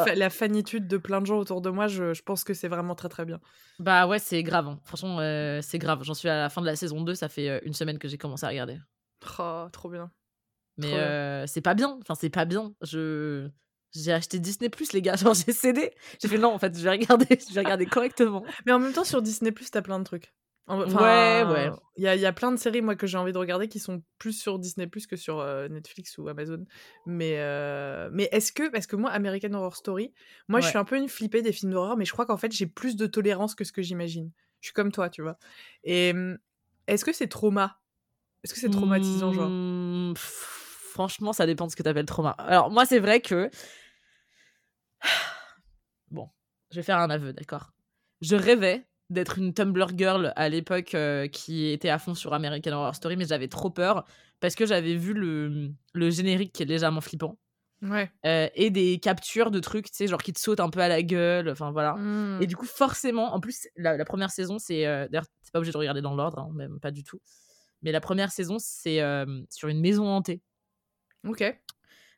[0.04, 2.68] fa- la fanitude de plein de gens autour de moi, je, je pense que c'est
[2.68, 3.40] vraiment très très bien.
[3.78, 4.68] Bah ouais, c'est grave.
[4.68, 4.78] hein.
[4.84, 6.00] Franchement, euh, c'est grave.
[6.02, 8.06] J'en suis à la fin de la saison 2, ça fait euh, une semaine que
[8.06, 8.78] j'ai commencé à regarder.
[9.38, 10.10] Oh, trop bien.
[10.76, 11.96] Mais euh, c'est pas bien.
[12.02, 12.74] Enfin, c'est pas bien.
[12.82, 13.48] Je.
[13.94, 15.16] J'ai acheté Disney Plus, les gars.
[15.16, 15.94] Genre, j'ai cédé.
[16.20, 18.44] J'ai fait non, en fait, je vais regarder, je vais regarder correctement.
[18.66, 20.34] Mais en même temps, sur Disney, t'as plein de trucs.
[20.66, 21.70] En- Ouais, ouais.
[21.96, 23.78] Il y a, y a plein de séries, moi, que j'ai envie de regarder qui
[23.78, 26.64] sont plus sur Disney que sur euh, Netflix ou Amazon.
[27.06, 30.12] Mais, euh, mais est-ce que, parce que moi, American Horror Story,
[30.48, 32.50] moi, je suis un peu une flippée des films d'horreur, mais je crois qu'en fait,
[32.52, 34.30] j'ai plus de tolérance que ce que j'imagine.
[34.60, 35.38] Je suis comme toi, tu vois.
[35.84, 36.14] Et
[36.86, 37.80] est-ce que c'est trauma?
[38.42, 39.50] Est-ce que c'est traumatisant, genre?
[39.50, 40.50] Mmh, pff,
[40.94, 42.30] Franchement, ça dépend de ce que t'appelles trauma.
[42.38, 43.50] Alors, moi, c'est vrai que.
[46.10, 46.30] Bon,
[46.70, 47.72] je vais faire un aveu, d'accord?
[48.20, 52.72] Je rêvais d'être une Tumblr girl à l'époque euh, qui était à fond sur American
[52.72, 54.04] Horror Story, mais j'avais trop peur
[54.40, 57.38] parce que j'avais vu le, le générique qui est légèrement flippant.
[57.82, 58.10] Ouais.
[58.24, 60.88] euh, et des captures de trucs, tu sais, genre qui te sautent un peu à
[60.88, 61.94] la gueule, enfin voilà.
[61.94, 62.42] Mmh.
[62.42, 64.86] Et du coup, forcément, en plus, la, la première saison, c'est.
[64.86, 67.20] euh, D'ailleurs, c'est pas obligé de regarder dans l'ordre, hein, même pas du tout.
[67.82, 69.00] Mais la première saison, c'est
[69.50, 70.40] sur une maison hantée.
[71.26, 71.42] Ok.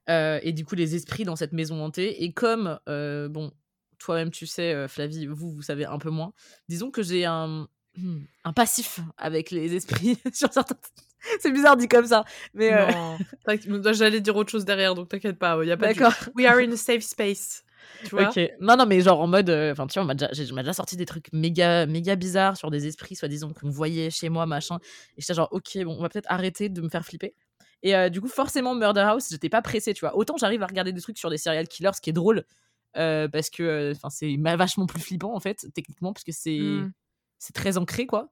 [0.09, 2.23] Et du coup, les esprits dans cette maison hantée.
[2.23, 3.53] Et comme, bon,
[3.99, 6.33] toi-même, tu sais, euh, Flavie, vous, vous savez un peu moins.
[6.69, 7.67] Disons que j'ai un,
[8.45, 10.77] un passif avec les esprits sur certains.
[11.41, 12.87] C'est bizarre dit comme ça, mais euh.
[13.45, 15.63] T'inquiète, J'allais dire autre chose derrière, donc t'inquiète pas.
[15.65, 16.13] Y a pas d'accord.
[16.37, 17.65] We are in a safe space.
[18.05, 18.29] Tu vois?
[18.29, 18.39] Ok.
[18.61, 19.49] Non, non, mais genre en mode.
[19.51, 22.87] euh, Enfin, tu vois, on m'a déjà, sorti des trucs méga, méga bizarres sur des
[22.87, 24.79] esprits, soi-disant, qu'on voyait chez moi, machin.
[25.17, 27.35] Et j'étais genre, ok, bon, on va peut-être arrêter de me faire flipper.
[27.83, 30.17] Et euh, du coup, forcément, Murder House, j'étais pas pressée, tu vois.
[30.17, 32.45] Autant j'arrive à regarder des trucs sur des serial killers, ce qui est drôle,
[32.97, 36.59] euh, parce que euh, enfin c'est vachement plus flippant, en fait, techniquement, parce que c'est
[36.59, 36.93] Mm.
[37.39, 38.31] c'est très ancré, quoi.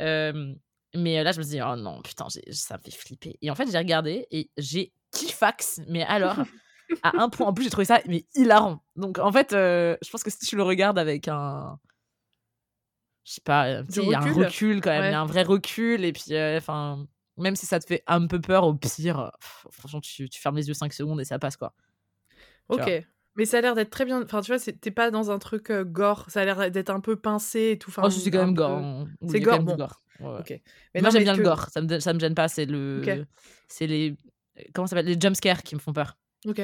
[0.00, 0.54] Euh,
[0.94, 3.38] mais euh, là, je me dis, oh non, putain, ça me fait flipper.
[3.42, 6.38] Et en fait, j'ai regardé et j'ai kiffax, mais alors,
[7.02, 7.46] à un point.
[7.46, 8.82] En plus, j'ai trouvé ça mais hilarant.
[8.96, 11.78] Donc, en fait, je pense que si tu le regardes avec un.
[13.24, 14.80] Je sais pas, il y a un recul.
[14.80, 16.04] quand même, il y a un vrai recul.
[16.04, 20.00] Et puis, enfin, même si ça te fait un peu peur, au pire, pff, franchement,
[20.00, 21.74] tu, tu fermes les yeux 5 secondes et ça passe, quoi.
[22.70, 23.06] Tu Ok.
[23.36, 24.22] Mais ça a l'air d'être très bien.
[24.22, 26.24] Enfin, tu vois, t'es pas dans un truc euh, gore.
[26.28, 27.90] Ça a l'air d'être un peu pincé et tout.
[27.90, 29.06] Enfin, oh, c'est quand même gore.
[29.28, 29.76] C'est gore, bon.
[29.76, 30.00] gore.
[30.20, 30.40] Ouais, ouais.
[30.40, 30.60] Ok.
[30.94, 31.66] Mais Moi, j'aime bien que- le gore.
[31.70, 32.48] Ça me, ça me gêne pas.
[32.48, 33.02] C'est le.
[33.04, 33.26] Ok.
[33.68, 34.16] C'est les.
[34.72, 35.12] Comment ça s'appelle?
[35.12, 36.16] Les jumpscares qui me font peur.
[36.46, 36.62] Ok.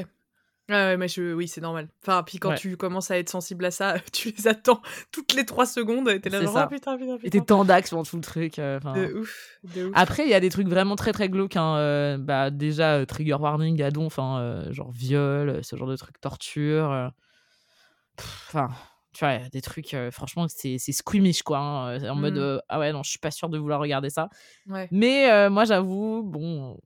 [0.68, 1.34] Ah ouais, mais je...
[1.34, 1.88] oui, c'est normal.
[2.02, 2.56] Enfin, puis quand Ouais.
[2.56, 6.08] tu commences à être sensible à ça, tu les attends toutes les trois secondes.
[6.08, 7.30] et T'es là, genre, oh, putain, putain, Et putain.
[7.40, 8.58] t'es tendax pendant tout le truc.
[8.58, 8.92] euh, enfin.
[8.94, 9.92] De ouf, de ouf.
[9.94, 11.56] Après, il y a des trucs vraiment très très glauques.
[11.56, 15.96] hein, euh, bah, déjà, euh, trigger warning, adon, enfin, euh, genre viol, ce genre de
[15.96, 17.10] trucs, torture.
[18.18, 18.68] Enfin,
[19.12, 21.58] tu vois, des trucs, franchement, c'est squeamish, quoi.
[21.58, 22.60] hein, en mode, Mm.
[22.68, 24.28] ah ouais, non, je suis pas sûre de vouloir regarder ça.
[24.68, 24.88] Ouais.
[24.92, 26.78] Mais moi, j'avoue, bon.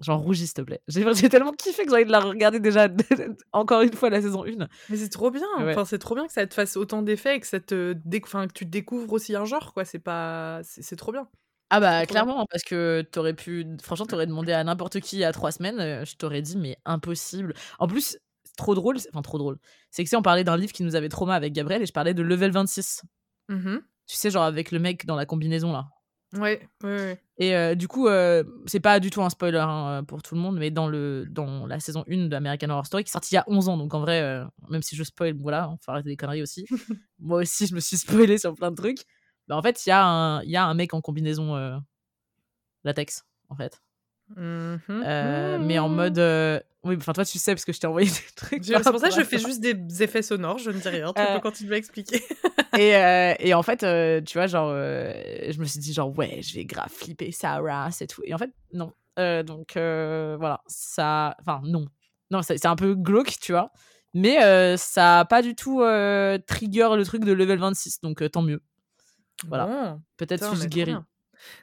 [0.00, 0.82] J'en rougis, s'il te plaît.
[0.88, 2.88] J'ai tellement kiffé que j'ai envie de la regarder déjà
[3.52, 4.68] encore une fois la saison 1.
[4.90, 5.46] Mais c'est trop bien.
[5.58, 5.70] Ouais.
[5.72, 8.20] Enfin, c'est trop bien que ça te fasse autant d'effets et que, ça te dé-
[8.22, 9.84] enfin, que tu découvres aussi un genre, quoi.
[9.86, 10.60] C'est pas...
[10.64, 11.26] C'est trop bien.
[11.70, 12.06] Ah bah bien.
[12.06, 15.50] clairement parce que t'aurais pu franchement t'aurais demandé à n'importe qui il y a trois
[15.50, 19.36] semaines euh, je t'aurais dit mais impossible en plus c'est trop drôle c'est- enfin trop
[19.36, 19.58] drôle
[19.90, 21.92] c'est que si on parlait d'un livre qui nous avait trauma avec Gabriel et je
[21.92, 23.02] parlais de Level 26
[23.48, 23.80] Mhm.
[24.06, 25.86] tu sais genre avec le mec dans la combinaison là
[26.34, 27.20] Ouais, ouais, ouais.
[27.38, 30.40] Et euh, du coup euh, c'est pas du tout un spoiler hein, pour tout le
[30.40, 33.36] monde mais dans le dans la saison 1 d'American Horror Story qui est sortie il
[33.36, 35.90] y a 11 ans donc en vrai euh, même si je spoil voilà on faut
[35.90, 36.66] arrêter des conneries aussi
[37.18, 39.00] moi aussi je me suis spoilé sur plein de trucs
[39.48, 41.76] bah, en fait il y a un y a un mec en combinaison euh,
[42.84, 43.80] latex en fait
[44.34, 45.04] Mhm.
[45.06, 46.18] Euh, mais en mode.
[46.86, 48.62] Oui, enfin, toi, tu sais, parce que je t'ai envoyé des trucs.
[48.64, 51.12] Je- C'est pour ça que je fais juste des effets sonores, je ne dis rien.
[51.12, 52.22] Tu Euh, peux continuer à expliquer.
[52.78, 56.40] Et, euh, et en fait, euh, tu vois, genre, je me suis dit, genre, ouais,
[56.42, 58.20] je vais grave flipper Sarah, c'est tout.
[58.24, 58.92] Et en fait, non.
[59.16, 61.36] Donc, voilà, ça.
[61.40, 61.86] Enfin, non.
[62.30, 63.72] Non, c'est un peu glauque, tu vois.
[64.12, 65.80] Mais ça a pas du tout
[66.46, 68.60] trigger le truc de level 26, donc tant mieux.
[69.48, 69.66] Voilà.
[69.66, 70.02] Bon.
[70.16, 70.90] Peut-être Putain, suis-je mais trop guéri.
[70.92, 71.06] bien.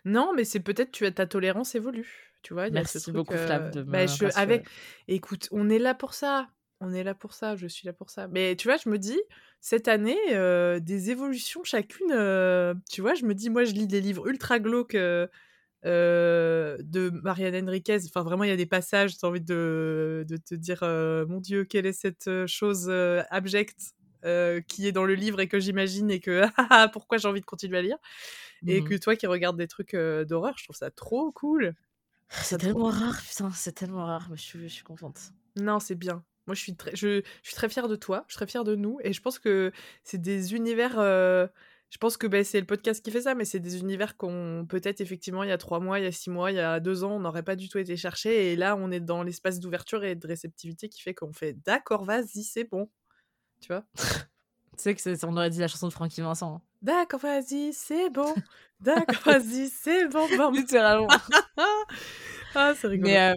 [0.05, 2.32] Non, mais c'est peut-être tu as ta tolérance évolue.
[2.43, 4.35] Tu vois, Merci ce beaucoup, Flav, de me bah, je- rassurer.
[4.35, 4.67] avec,
[5.07, 6.49] écoute, on est là pour ça.
[6.81, 7.55] On est là pour ça.
[7.55, 8.27] Je suis là pour ça.
[8.27, 9.19] Mais tu vois, je me dis
[9.61, 12.11] cette année euh, des évolutions chacune.
[12.11, 14.95] euh, tu vois, je me dis moi, je lis des livres ultra glauques.
[14.95, 15.27] euh,
[15.85, 20.55] de Marianne Enriquez, enfin vraiment il y a des passages, t'as envie de, de te
[20.55, 23.93] dire euh, mon Dieu quelle est cette chose euh, abjecte
[24.67, 27.41] qui est dans le livre et que j'imagine et que ah, ah, pourquoi j'ai envie
[27.41, 27.97] de continuer à lire?
[28.67, 28.83] et Mhm.
[28.83, 31.75] que toi qui regardes des trucs d'horreur, je trouve ça trop cool.
[32.41, 35.19] C'est trop tellement rare, putain, c'est tellement rare, mais je suis, je suis contente.
[35.55, 36.23] Non, c'est bien.
[36.47, 38.63] Moi, je suis très, je, je suis très fière de toi, je suis très fière
[38.63, 39.71] de nous, et je pense que
[40.03, 40.99] c'est des univers.
[40.99, 41.47] euh,
[41.89, 44.65] je pense que ben, c'est le podcast qui fait ça, mais c'est des univers qu'on
[44.67, 46.79] peut-être effectivement il y a trois mois, il y a six mois, il y a
[46.79, 49.59] deux ans, on n'aurait pas du tout été chercher, et là, on est dans l'espace
[49.59, 52.89] d'ouverture et de réceptivité qui fait qu'on fait d'accord, vas-y, c'est bon,
[53.61, 53.85] tu vois?
[54.75, 56.55] Tu sais que c'est- on aurait dit la chanson de Francky Vincent.
[56.55, 56.61] hein.
[56.83, 58.35] D'accord, vas-y, c'est bon.
[58.79, 60.27] D'accord, vas-y, c'est bon.
[60.51, 61.07] Littéralement.
[62.55, 63.09] Ah, c'est rigolo.
[63.09, 63.33] mais, euh,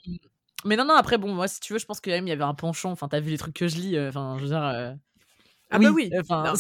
[0.65, 2.55] mais non, non, après, bon, moi, si tu veux, je pense qu'il y avait un
[2.55, 2.91] penchant.
[2.91, 3.97] Enfin, t'as vu les trucs que je lis.
[3.97, 4.97] euh, Enfin, je veux dire.
[5.71, 6.11] Ah bah oui.
[6.21, 6.53] Enfin, bah,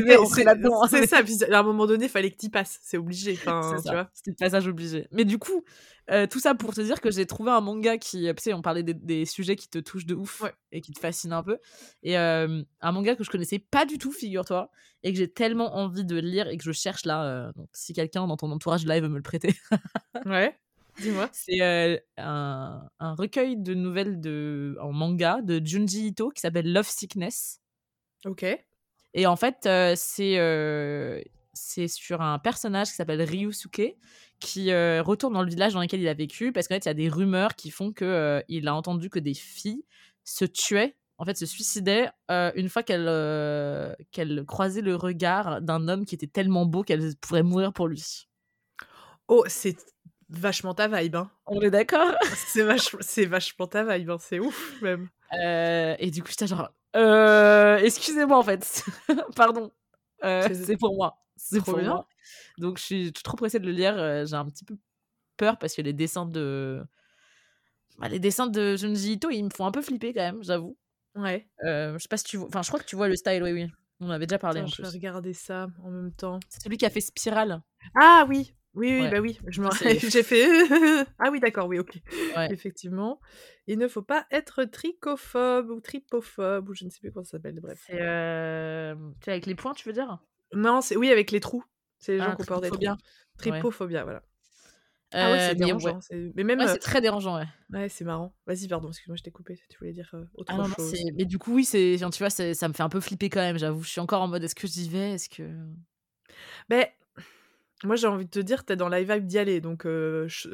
[0.00, 0.86] devait rentrer c'est là-dedans.
[0.88, 1.22] c'est ça.
[1.22, 2.78] Puis à un moment donné, il fallait que tu passes.
[2.82, 3.38] C'est obligé.
[3.46, 3.76] Enfin.
[4.14, 5.06] C'était le passage obligé.
[5.12, 5.64] Mais du coup,
[6.10, 8.52] euh, tout ça pour te dire que j'ai trouvé un manga qui, euh, tu sais,
[8.54, 10.54] on parlait des, des sujets qui te touchent de ouf Ouais.
[10.72, 11.58] et qui te fascinent un peu.
[12.02, 14.70] Et euh, un manga que je connaissais pas du tout, figure-toi,
[15.02, 17.24] et que j'ai tellement envie de lire et que je cherche là.
[17.24, 19.54] euh, donc, si quelqu'un dans ton entourage live veut me le prêter,
[20.26, 20.56] Ouais.
[21.00, 21.28] Dis-moi.
[21.32, 26.72] c'est euh, un, un recueil de nouvelles de, en manga de Junji Ito qui s'appelle
[26.72, 27.60] Love Sickness.
[28.24, 28.44] Ok.
[29.14, 31.20] Et en fait, euh, c'est euh,
[31.52, 33.96] c'est sur un personnage qui s'appelle Ryusuke
[34.40, 36.90] qui retourne dans le village dans lequel il a vécu parce qu'en fait, il y
[36.90, 39.84] a des rumeurs qui font que il a entendu que des filles
[40.22, 46.04] se tuaient, en fait, se suicidaient une fois qu'elles qu'elles croisaient le regard d'un homme
[46.04, 48.28] qui était tellement beau qu'elles pourraient mourir pour lui.
[49.26, 49.76] Oh, c'est
[50.28, 51.32] vachement ta vibe, hein.
[51.46, 52.14] On est d'accord?
[52.36, 54.18] C'est vachement, c'est vachement ta vibe, hein.
[54.20, 55.08] c'est ouf même.
[55.32, 58.84] et du coup, j'étais genre, excusez-moi en fait,
[59.36, 59.72] pardon,
[60.22, 61.90] c'est pour moi, c'est pour bien.
[61.90, 62.08] moi.
[62.58, 64.26] Donc je suis trop pressée de le lire.
[64.26, 64.76] J'ai un petit peu
[65.36, 66.82] peur parce que les dessins de,
[67.98, 70.76] bah, les dessins de Junji Ito, ils me font un peu flipper quand même, j'avoue.
[71.14, 71.48] Ouais.
[71.62, 73.52] je sais pas si tu vois, enfin je crois que tu vois le style, oui
[73.52, 73.66] oui.
[74.00, 74.64] On avait déjà parlé.
[74.66, 76.38] je vais regarder ça en même temps.
[76.48, 77.60] C'est celui qui a fait Spiral.
[78.00, 79.68] Ah oui, oui, oui, bah oui, je me
[80.08, 80.46] j'ai fait
[81.18, 81.98] ah oui, d'accord, oui, OK.
[82.50, 83.20] Effectivement,
[83.66, 87.32] il ne faut pas être tricophobe ou tripophobe ou je ne sais plus comment ça
[87.32, 87.82] s'appelle, bref.
[87.86, 88.94] C'est euh...
[89.26, 90.18] avec les points, tu veux dire?
[90.52, 91.64] Non, c'est oui, avec les trous.
[91.98, 92.96] C'est les gens ah, qui ont peur des trous.
[93.36, 94.22] Tripophobia, voilà.
[95.12, 95.98] Ah ouais, c'est dérangeant.
[96.34, 97.46] Mais même, c'est très dérangeant, ouais.
[97.70, 98.34] Ouais, c'est marrant.
[98.46, 99.58] Vas-y, pardon, excuse-moi, je t'ai coupé.
[99.68, 100.94] Tu voulais dire autre ah chose?
[101.16, 103.58] mais du coup, oui, c'est, tu vois, ça me fait un peu flipper quand même.
[103.58, 105.42] J'avoue, je suis encore en mode, est-ce que j'y vais, est-ce que.
[106.68, 106.86] Ben,
[107.84, 109.86] moi, j'ai envie de te dire, t'es dans la vibe d'y aller, donc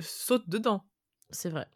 [0.01, 0.85] saute dedans.
[1.31, 1.67] C'est vrai.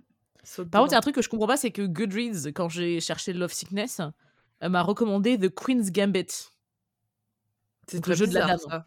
[0.71, 2.69] Par contre, il y a un truc que je comprends pas, c'est que Goodreads, quand
[2.69, 4.01] j'ai cherché Love Sickness,
[4.63, 6.27] m'a recommandé The Queen's Gambit.
[7.87, 8.85] C'est le jeu de la dame.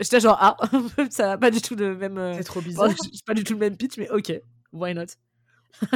[0.00, 0.56] J'étais genre, ah,
[1.10, 2.34] ça n'a pas du tout le même.
[2.36, 2.90] C'est trop bizarre.
[2.90, 4.32] c'est pas du tout le même pitch, mais ok,
[4.72, 5.06] why not?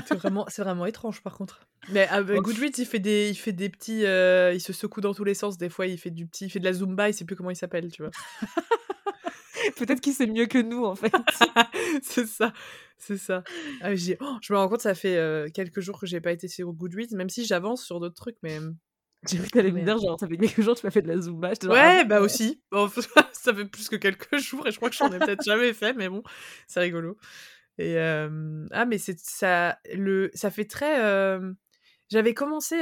[0.07, 1.61] C'est vraiment, c'est vraiment étrange par contre.
[1.91, 5.25] Mais avec Goodreads, il fait des, il fait des petits, il se secoue dans tous
[5.25, 5.59] les sens.
[5.59, 7.51] Des fois, il fait du petit, il fait de la zumba, il sait plus comment
[7.51, 8.11] il s'appelle, tu vois.
[9.77, 11.13] Peut-être qu'il sait mieux que nous, en fait.
[12.03, 12.53] c'est ça,
[12.97, 13.43] c'est ça.
[13.81, 16.49] Ah, oh, je me rends compte, ça fait euh, quelques jours que j'ai pas été
[16.49, 18.59] sur Goodreads, même si j'avance sur d'autres trucs, mais.
[19.29, 21.03] J'ai vu que t'allais me dire, genre, ça fait quelques jours que tu m'as fait
[21.03, 21.49] de la Zumba.
[21.65, 22.63] Ouais, ah, bah aussi.
[23.33, 25.93] ça fait plus que quelques jours et je crois que j'en ai peut-être jamais fait,
[25.93, 26.23] mais bon,
[26.69, 27.17] c'est rigolo.
[27.79, 31.41] Et ah, mais c'est ça, le, ça fait très.
[32.11, 32.77] J'avais commencé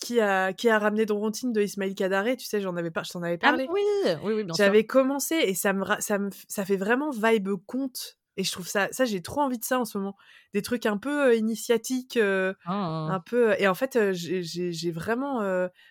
[0.00, 3.12] qui a, qui a ramené Dorontine de Ismail Kadare, tu sais, j'en avais pas, je
[3.12, 3.66] t'en avais ah parlé.
[3.70, 3.82] oui,
[4.22, 8.16] oui, oui, bien J'avais commencé et ça me, ça me, ça fait vraiment vibe conte.
[8.36, 10.16] Et je trouve ça, ça j'ai trop envie de ça en ce moment.
[10.54, 13.56] Des trucs un peu initiatiques, ah, un peu.
[13.58, 15.42] Et en fait, j'ai vraiment,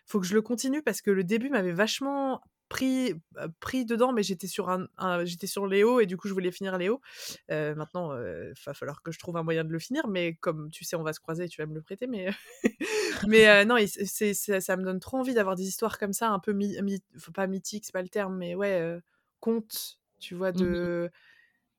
[0.05, 4.13] faut que je le continue parce que le début m'avait vachement pris, bah, pris dedans,
[4.13, 4.87] mais j'étais sur un,
[5.25, 7.01] j'étais sur Léo et du coup je voulais finir Léo.
[7.51, 10.69] Euh, maintenant, il va falloir que je trouve un moyen de le finir, mais comme
[10.71, 12.29] tu sais, on va se croiser, tu vas me le prêter, mais
[13.27, 16.57] mais non, c'est, ça, me donne trop envie d'avoir des histoires comme ça, un peu
[17.17, 18.99] faut pas mythique, c'est pas le terme, mais ouais,
[19.39, 21.11] contes, tu vois, mmh de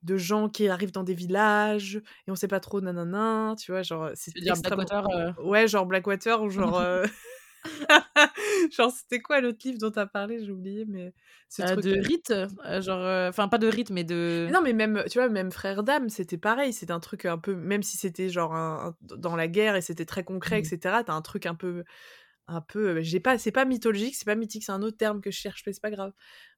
[0.05, 3.83] de gens qui arrivent dans des villages et on sait pas trop nanana, tu vois,
[3.83, 5.35] genre c'est Blackwater.
[5.43, 6.81] Ouais, genre Blackwater ou genre
[8.77, 10.45] genre, c'était quoi l'autre livre dont tu as parlé?
[10.45, 11.13] J'ai oublié, mais.
[11.61, 13.01] Euh, de rite, euh, genre.
[13.01, 14.49] Euh, enfin, pas de rite, mais de.
[14.53, 16.73] non, mais même, tu vois, même Frère d'âme, c'était pareil.
[16.73, 17.55] C'était un truc un peu.
[17.55, 20.65] Même si c'était genre un, dans la guerre et c'était très concret, mmh.
[20.65, 21.85] etc., t'as un truc un peu.
[22.47, 23.03] Un peu.
[23.03, 25.63] J'ai pas, c'est pas mythologique, c'est pas mythique, c'est un autre terme que je cherche,
[25.67, 26.13] mais c'est pas grave.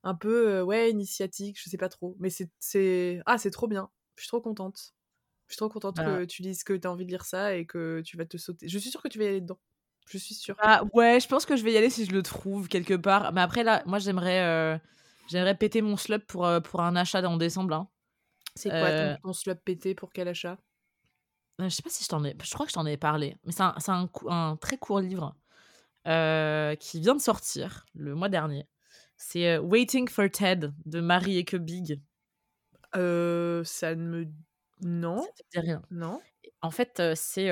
[0.05, 2.17] Un peu, ouais, initiatique, je sais pas trop.
[2.21, 3.21] Mais c'est.
[3.27, 3.91] Ah, c'est trop bien.
[4.17, 4.95] Je suis trop contente.
[5.49, 7.67] Je suis trop contente que tu dises que tu as envie de lire ça et
[7.67, 8.69] que tu vas te sauter.
[8.69, 9.59] Je suis sûre que tu vas y aller dedans.
[10.07, 10.57] Je suis sûre.
[10.59, 13.33] Ah ouais, je pense que je vais y aller si je le trouve quelque part.
[13.33, 14.79] Mais après là, moi j'aimerais euh,
[15.29, 17.75] j'aimerais péter mon slop pour, euh, pour un achat en décembre.
[17.75, 17.89] Hein.
[18.57, 20.59] C'est quoi ton, euh, ton slop pété pour quel achat?
[21.61, 22.35] Je sais pas si je t'en ai.
[22.43, 23.37] Je crois que je t'en ai parlé.
[23.45, 25.37] Mais c'est un, un, un, très court livre
[26.05, 28.67] qui vient de sortir le mois dernier.
[29.17, 32.01] C'est Waiting for Ted de Marie et que Big.
[32.97, 34.27] Euh, ça ne me.
[34.81, 35.23] Non.
[35.23, 35.83] Ça te dit rien.
[35.91, 36.21] Non.
[36.63, 37.51] En fait, c'est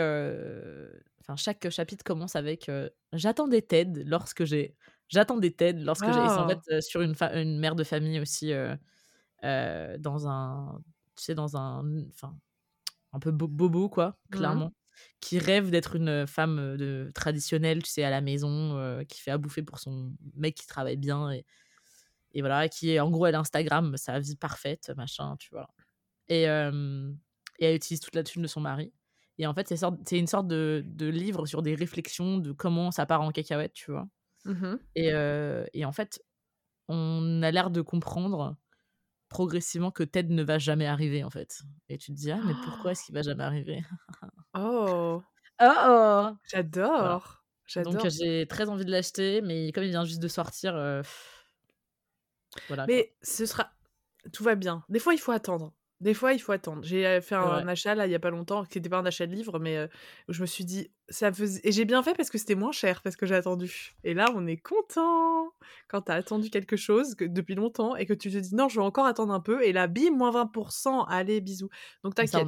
[1.36, 2.70] chaque chapitre commence avec
[3.12, 4.76] j'attendais Ted lorsque j'ai
[5.08, 6.48] j'attendais Ted lorsque j'ai en ah!
[6.48, 8.52] fait sur une, une mère de famille aussi
[9.42, 10.80] dans un
[11.16, 12.38] tu sais dans un enfin
[13.12, 14.72] un peu bobo quoi mmh clairement
[15.20, 19.38] qui rêve d'être une femme de traditionnelle tu sais à la maison qui fait à
[19.38, 21.44] bouffer pour son mec qui travaille bien et
[22.32, 25.68] et voilà qui est en gros elle Instagram sa vie parfaite machin tu vois.
[26.28, 28.92] Et, et elle utilise toute la thune de son mari
[29.38, 33.06] et en fait, c'est une sorte de, de, livre sur des réflexions de comment ça
[33.06, 34.08] part en cacahuète, tu vois.
[34.44, 36.24] Mmh et, euh, et, en fait,
[36.88, 38.56] on a l'air de comprendre
[39.28, 41.60] progressivement que Ted ne va jamais arriver, en fait.
[41.88, 43.84] Et tu te dis, ah, mais pourquoi est-ce qu'il va jamais arriver?
[44.54, 45.22] Oh
[45.60, 47.44] Oh, oh J'adore
[47.84, 50.74] Donc j'ai très envie de l'acheter, mais comme il vient juste de sortir...
[50.76, 51.02] Euh,
[52.68, 52.86] voilà.
[52.86, 53.70] Mais ce sera...
[54.32, 54.84] Tout va bien.
[54.88, 55.72] Des fois, il faut attendre.
[56.00, 56.82] Des fois, il faut attendre.
[56.84, 59.26] J'ai fait un achat là il y a pas longtemps, qui n'était pas un achat
[59.26, 59.88] de livre, mais
[60.28, 61.60] je me suis dit, ça faisait.
[61.64, 63.96] Et j'ai bien fait parce que c'était moins cher, parce que j'ai attendu.
[64.04, 65.52] Et là, on est content
[65.88, 68.68] quand tu as attendu quelque chose que, depuis longtemps et que tu te dis, non,
[68.68, 69.64] je vais encore attendre un peu.
[69.64, 71.68] Et là, bim, moins 20%, allez, bisous.
[72.04, 72.46] Donc t'inquiète.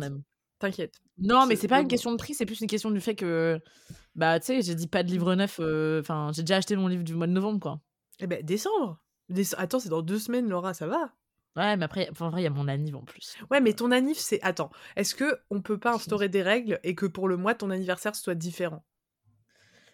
[0.61, 1.01] T'inquiète.
[1.19, 3.59] Non, mais c'est pas une question de prix, c'est plus une question du fait que,
[4.15, 5.59] bah, tu sais, j'ai dit pas de livre neuf.
[5.59, 7.81] Enfin, j'ai déjà acheté mon livre du mois de novembre, quoi.
[8.21, 9.01] Eh ben, décembre.
[9.57, 11.13] Attends, c'est dans deux semaines, Laura, ça va.
[11.57, 13.37] Ouais, mais après, en vrai, il y a mon anniv en plus.
[13.51, 14.41] Ouais, mais ton anniv, c'est.
[14.43, 17.71] Attends, est-ce que on peut pas instaurer des règles et que pour le mois, ton
[17.71, 18.85] anniversaire soit différent?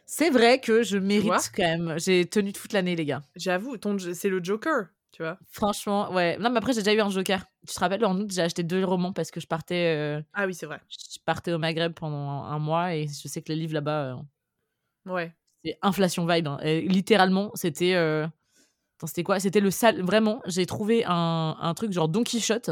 [0.04, 1.98] C'est vrai que je mérite quand même.
[1.98, 3.22] J'ai tenu toute l'année, les gars.
[3.34, 3.96] J'avoue, ton...
[3.98, 5.38] c'est le Joker, tu vois.
[5.50, 6.38] Franchement, ouais.
[6.38, 7.44] Non, mais après, j'ai déjà eu un Joker.
[7.66, 9.96] Tu te rappelles, en août, j'ai acheté deux romans parce que je partais.
[9.96, 10.80] Euh, ah oui, c'est vrai.
[10.88, 14.14] Je partais au Maghreb pendant un mois et je sais que les livres là-bas.
[14.14, 15.34] Euh, ouais.
[15.64, 16.46] C'est inflation vibe.
[16.46, 16.58] Hein.
[16.62, 17.94] littéralement, c'était.
[17.94, 18.28] Euh,
[19.04, 19.40] c'était quoi?
[19.40, 20.02] C'était le sale.
[20.02, 22.70] Vraiment, j'ai trouvé un, un, truc genre Don Quichotte,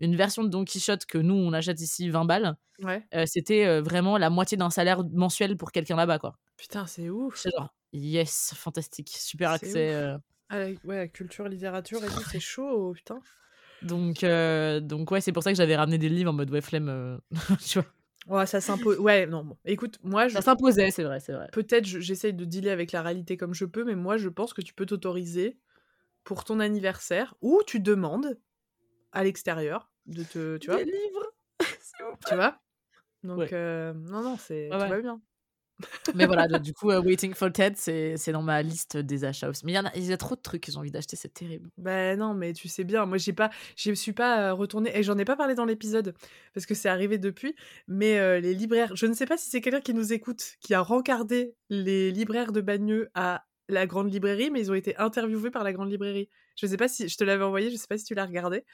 [0.00, 2.56] une version de Don Quichotte que nous, on achète ici 20 balles.
[2.82, 3.02] Ouais.
[3.14, 6.38] Euh, c'était euh, vraiment la moitié d'un salaire mensuel pour quelqu'un là-bas, quoi.
[6.56, 7.36] Putain, c'est ouf.
[7.36, 9.94] C'est genre, yes, fantastique, super accès.
[9.94, 10.18] Euh.
[10.50, 13.18] Ah, ouais, culture, littérature et tout, c'est chaud, putain.
[13.82, 14.24] Donc,
[14.86, 17.20] donc ouais, c'est pour ça que j'avais ramené des livres en mode ouais, flemme.
[17.66, 17.88] tu vois.
[18.26, 18.98] Ouais, ça s'impose.
[18.98, 19.56] Ouais, non, bon.
[19.64, 20.34] Écoute, moi, je...
[20.34, 21.48] Ça s'imposait, c'est vrai, c'est vrai.
[21.52, 24.62] Peut-être j'essaye de dealer avec la réalité comme je peux, mais moi, je pense que
[24.62, 25.58] tu peux t'autoriser
[26.24, 28.38] pour ton anniversaire ou tu demandes
[29.12, 30.56] à l'extérieur de te.
[30.58, 31.34] Tu vois Des livres
[32.26, 32.60] Tu vois?
[33.22, 34.68] Donc, euh, non, non, c'est.
[34.70, 35.20] tout va bien.
[36.14, 39.50] Mais voilà, du coup, euh, Waiting for Ted, c'est dans ma liste des achats.
[39.64, 41.70] Mais il y, y a trop de trucs que j'ai envie d'acheter, c'est terrible.
[41.76, 45.18] Ben non, mais tu sais bien, moi, pas, je suis pas euh, retournée, et j'en
[45.18, 46.14] ai pas parlé dans l'épisode,
[46.54, 47.54] parce que c'est arrivé depuis,
[47.88, 50.74] mais euh, les libraires, je ne sais pas si c'est quelqu'un qui nous écoute, qui
[50.74, 55.50] a rencardé les libraires de Bagneux à la grande librairie, mais ils ont été interviewés
[55.50, 56.28] par la grande librairie.
[56.56, 58.64] Je sais pas si, je te l'avais envoyé, je sais pas si tu l'as regardé,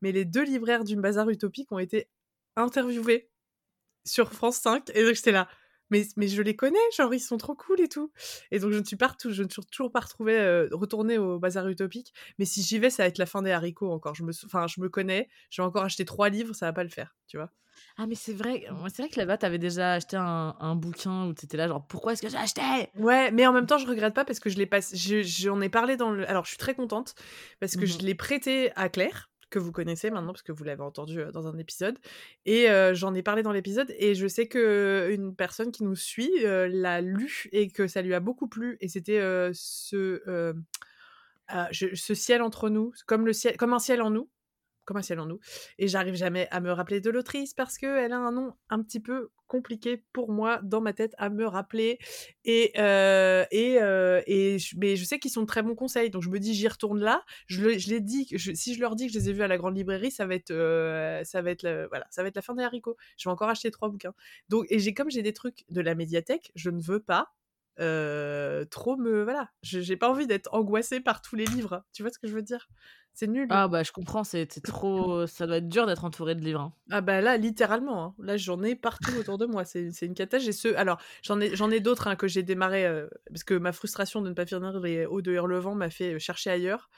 [0.00, 2.08] mais les deux libraires du bazar utopique ont été
[2.56, 3.30] interviewés
[4.04, 5.48] sur France 5, et donc j'étais là
[5.90, 8.12] mais, mais je les connais, genre ils sont trop cool et tout.
[8.50, 11.38] Et donc je ne suis, pas je ne suis toujours pas retrouvée euh, retourner au
[11.38, 12.12] bazar utopique.
[12.38, 14.14] Mais si j'y vais, ça va être la fin des haricots encore.
[14.14, 16.84] Je me, enfin, je me connais, je vais encore acheter trois livres, ça va pas
[16.84, 17.50] le faire, tu vois.
[17.96, 21.32] Ah mais c'est vrai, c'est vrai que là-bas t'avais déjà acheté un, un bouquin où
[21.32, 22.62] t'étais là genre pourquoi est-ce que j'ai acheté?
[22.96, 25.68] Ouais, mais en même temps je regrette pas parce que je l'ai pas, j'en ai
[25.68, 27.14] parlé dans le, alors je suis très contente
[27.60, 30.64] parce que je mmh l'ai prêté à Claire que vous connaissez maintenant parce que vous
[30.64, 31.98] l'avez entendu dans un épisode.
[32.46, 36.32] Et j'en ai parlé dans l'épisode et je sais que une personne qui nous suit
[36.42, 38.76] l'a lu et que ça lui a beaucoup plu.
[38.80, 39.20] Et c'était
[39.52, 40.54] ce,
[42.14, 44.28] ciel entre nous, comme un ciel en nous
[44.88, 45.38] comme un ciel en nous.
[45.78, 49.00] Et j'arrive jamais à me rappeler de l'autrice parce qu'elle a un nom un petit
[49.00, 51.98] peu compliqué pour moi dans ma tête à me rappeler.
[52.46, 56.22] Et, euh, et, euh, et mais je sais qu'ils sont de très bons conseils, donc
[56.22, 57.22] je me dis j'y retourne là.
[57.46, 60.10] Je, je si je leur dis que je les ai vus à la grande librairie,
[60.10, 62.62] ça va être, euh, ça va être, la, voilà, ça va être la fin des
[62.62, 62.96] haricots.
[63.18, 64.14] Je vais encore acheter trois bouquins.
[64.48, 67.34] Donc et j'ai comme j'ai des trucs de la médiathèque, je ne veux pas
[67.78, 72.18] trop me voilà j'ai pas envie d'être angoissée par tous les livres tu vois ce
[72.18, 72.68] que je veux dire?
[73.18, 73.48] C'est nul.
[73.50, 76.60] Ah bah je comprends, c'est trop, ça doit être dur d'être entouré de livres.
[76.60, 76.72] Hein.
[76.88, 78.14] Ah bah là littéralement, hein.
[78.20, 80.44] là j'en ai partout autour de moi, c'est une catastrophe.
[80.44, 83.54] J'ai ce, alors j'en ai j'en ai d'autres hein, que j'ai démarré euh, parce que
[83.54, 86.90] ma frustration de ne pas finir les hauts de Hurlevent m'a fait euh, chercher ailleurs.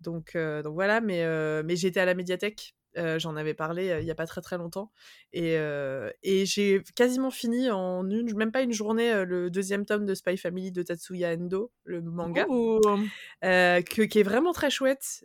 [0.00, 1.24] Donc euh, donc voilà, mais
[1.64, 4.40] mais j'étais à la médiathèque euh, j'en avais parlé euh, il y a pas très
[4.40, 4.90] très longtemps.
[5.32, 10.06] Et, euh, et j'ai quasiment fini en une, même pas une journée, le deuxième tome
[10.06, 15.22] de Spy Family de Tatsuya Endo, le manga, que, qui est vraiment très chouette.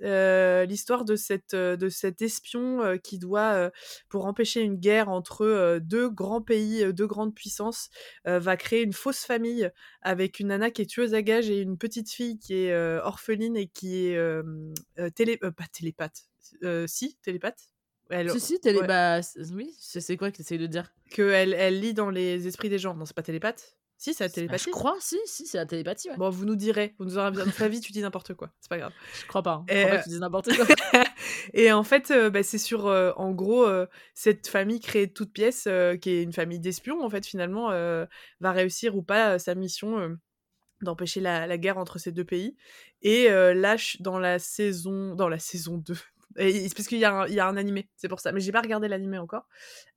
[0.68, 3.72] L'histoire de, cette, de cet espion qui doit,
[4.10, 7.90] pour empêcher une guerre entre deux grands pays, deux grandes puissances,
[8.26, 9.70] va créer une fausse famille
[10.02, 13.56] avec une nana qui est tueuse à gages et une petite fille qui est orpheline
[13.56, 14.20] et qui est
[15.16, 16.31] télé, pas télépathe,
[16.64, 17.72] euh, si, télépathe.
[18.12, 18.30] Elle...
[18.32, 18.82] Si, si, télé...
[18.82, 19.22] bah,
[19.54, 20.94] oui, c'est quoi que tu essayes de dire?
[21.10, 22.94] Qu'elle elle lit dans les esprits des gens.
[22.94, 24.66] Non, c'est pas télépathe Si, c'est la télépathie.
[24.66, 26.10] je crois, si, si, c'est la télépathie.
[26.18, 27.32] Bon, vous nous direz, vous nous aurez.
[27.32, 28.92] Dans ta vie, tu dis n'importe quoi, c'est pas grave.
[29.22, 29.66] Je crois pas, hein.
[29.70, 30.66] je crois pas que tu dis n'importe quoi.
[31.54, 33.68] et en fait, euh, bah, c'est sur, euh, en gros,
[34.14, 35.70] cette famille créée de toutes pièces,
[36.02, 40.18] qui est une famille d'espions, en fait, finalement, va réussir ou pas sa mission
[40.82, 42.58] d'empêcher la, la, guerre entre ces deux pays.
[43.04, 45.96] Et lâche dans la saison, dans la saison 2,
[46.38, 48.32] c'est parce qu'il y, y, a un animé, c'est pour ça.
[48.32, 49.48] Mais j'ai pas regardé l'animé encore.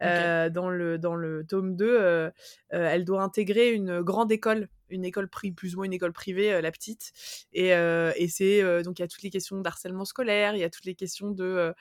[0.02, 2.30] Euh, dans, le, dans le tome 2, euh, euh,
[2.70, 6.60] elle doit intégrer une grande école, une école privée, plus ou moins une école privée,
[6.60, 7.12] la petite.
[7.52, 10.70] Et, et c'est donc il y a toutes les questions d'harcèlement scolaire, il y a
[10.70, 11.74] toutes les questions de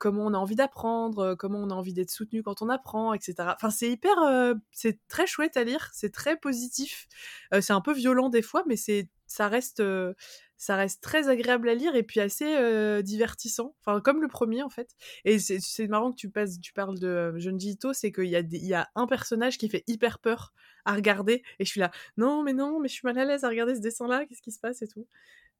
[0.00, 3.34] comment on a envie d'apprendre, comment on a envie d'être soutenu quand on apprend, etc.
[3.54, 4.16] Enfin, c'est hyper,
[4.72, 7.06] c'est très chouette à lire, c'est très positif.
[7.60, 9.82] c'est un peu violent des fois, mais c'est ça reste
[10.64, 13.74] ça reste très agréable à lire et puis assez divertissant.
[13.80, 14.96] Enfin, comme le premier, en fait.
[15.26, 18.40] Et c'est marrant que tu, passes, tu parles de Junji Ito, c'est qu'il y, a
[18.40, 20.54] il y a un personnage qui fait hyper peur
[20.86, 21.42] à regarder.
[21.58, 23.74] Et je suis là, non, mais non, mais je suis mal à l'aise à regarder
[23.74, 25.06] ce dessin-là, qu'est-ce qui se passe et tout.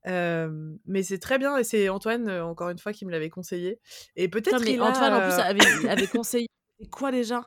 [0.06, 3.80] mais c'est très bien et c'est Antoine encore une fois qui me l'avait conseillé
[4.16, 6.48] et peut-être mais Antoine en plus avait, avait conseillé
[6.90, 7.46] quoi déjà?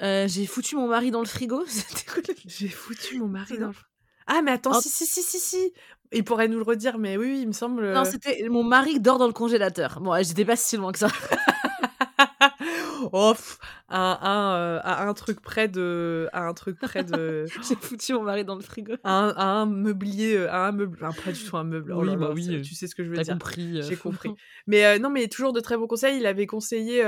[0.00, 1.64] J'ai foutu mon mari dans le frigo.
[2.46, 3.93] J'ai foutu mon mari dans le frigo.
[4.26, 5.72] Ah, mais attends, si, si, si, si, si.
[6.12, 7.92] Il pourrait nous le redire, mais oui, il me semble.
[7.92, 10.00] Non, c'était mon mari dort dans le congélateur.
[10.00, 11.08] Bon, j'étais pas si loin que ça.
[13.12, 13.34] oh,
[13.88, 16.28] un, un, à un truc près de.
[16.32, 17.46] À un truc près de.
[17.68, 18.94] J'ai foutu mon mari dans le frigo.
[19.02, 20.46] À un, un meublier.
[20.46, 20.98] À un meuble.
[21.02, 21.92] Enfin, pas du tout un meuble.
[21.92, 22.62] Oh oui, bah oui.
[22.62, 23.34] Tu sais ce que je veux dire.
[23.34, 23.82] compris.
[23.82, 24.30] J'ai compris.
[24.66, 26.18] mais non, mais toujours de très bons conseils.
[26.18, 27.02] Il avait conseillé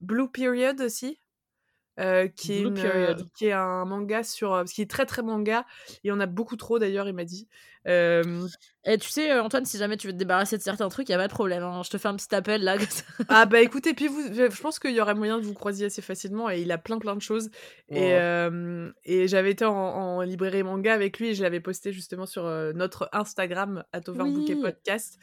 [0.00, 1.18] Blue Period aussi.
[2.00, 2.74] Euh, qui, est une,
[3.36, 4.50] qui est un manga sur.
[4.50, 5.64] parce qu'il est très très manga,
[6.02, 7.48] et on a beaucoup trop d'ailleurs, il m'a dit.
[7.86, 11.14] Et tu sais, Antoine, si jamais tu veux te débarrasser de certains trucs, il y
[11.14, 11.62] a pas de problème.
[11.62, 11.80] Hein.
[11.82, 12.76] Je te fais un petit appel là.
[13.28, 16.02] ah bah écoutez, puis vous, je pense qu'il y aurait moyen de vous croiser assez
[16.02, 17.50] facilement et il a plein plein de choses.
[17.88, 18.12] Et,
[19.04, 23.08] et j'avais été en, librairie manga avec lui et je l'avais posté justement sur notre
[23.12, 24.54] Instagram, at oui.
[24.60, 25.18] Podcast.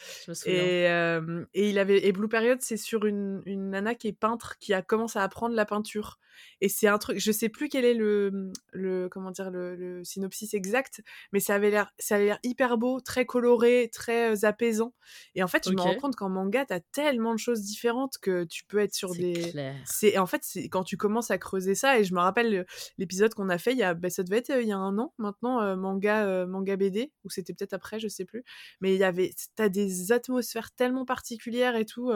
[0.45, 4.57] Et, et, il avait, et Blue Period, c'est sur une, une nana qui est peintre
[4.59, 6.19] qui a commencé à apprendre la peinture.
[6.59, 10.03] Et c'est un truc, je sais plus quel est le, le comment dire, le, le
[10.03, 11.01] synopsis exact,
[11.33, 14.93] mais ça avait l'air, ça avait l'air hyper beau, très coloré, très apaisant.
[15.35, 18.43] Et en fait, je me rends compte qu'en manga, t'as tellement de choses différentes que
[18.43, 19.51] tu peux être sur des.
[19.85, 21.99] C'est en fait, c'est quand tu commences à creuser ça.
[21.99, 22.65] Et je me rappelle
[22.97, 24.97] l'épisode qu'on a fait, il y a, bah, ça devait être il y a un
[24.97, 28.43] an maintenant, manga, manga BD, ou c'était peut-être après, je sais plus.
[28.81, 32.11] Mais il y avait, t'as des atmosphères tellement particulières et tout.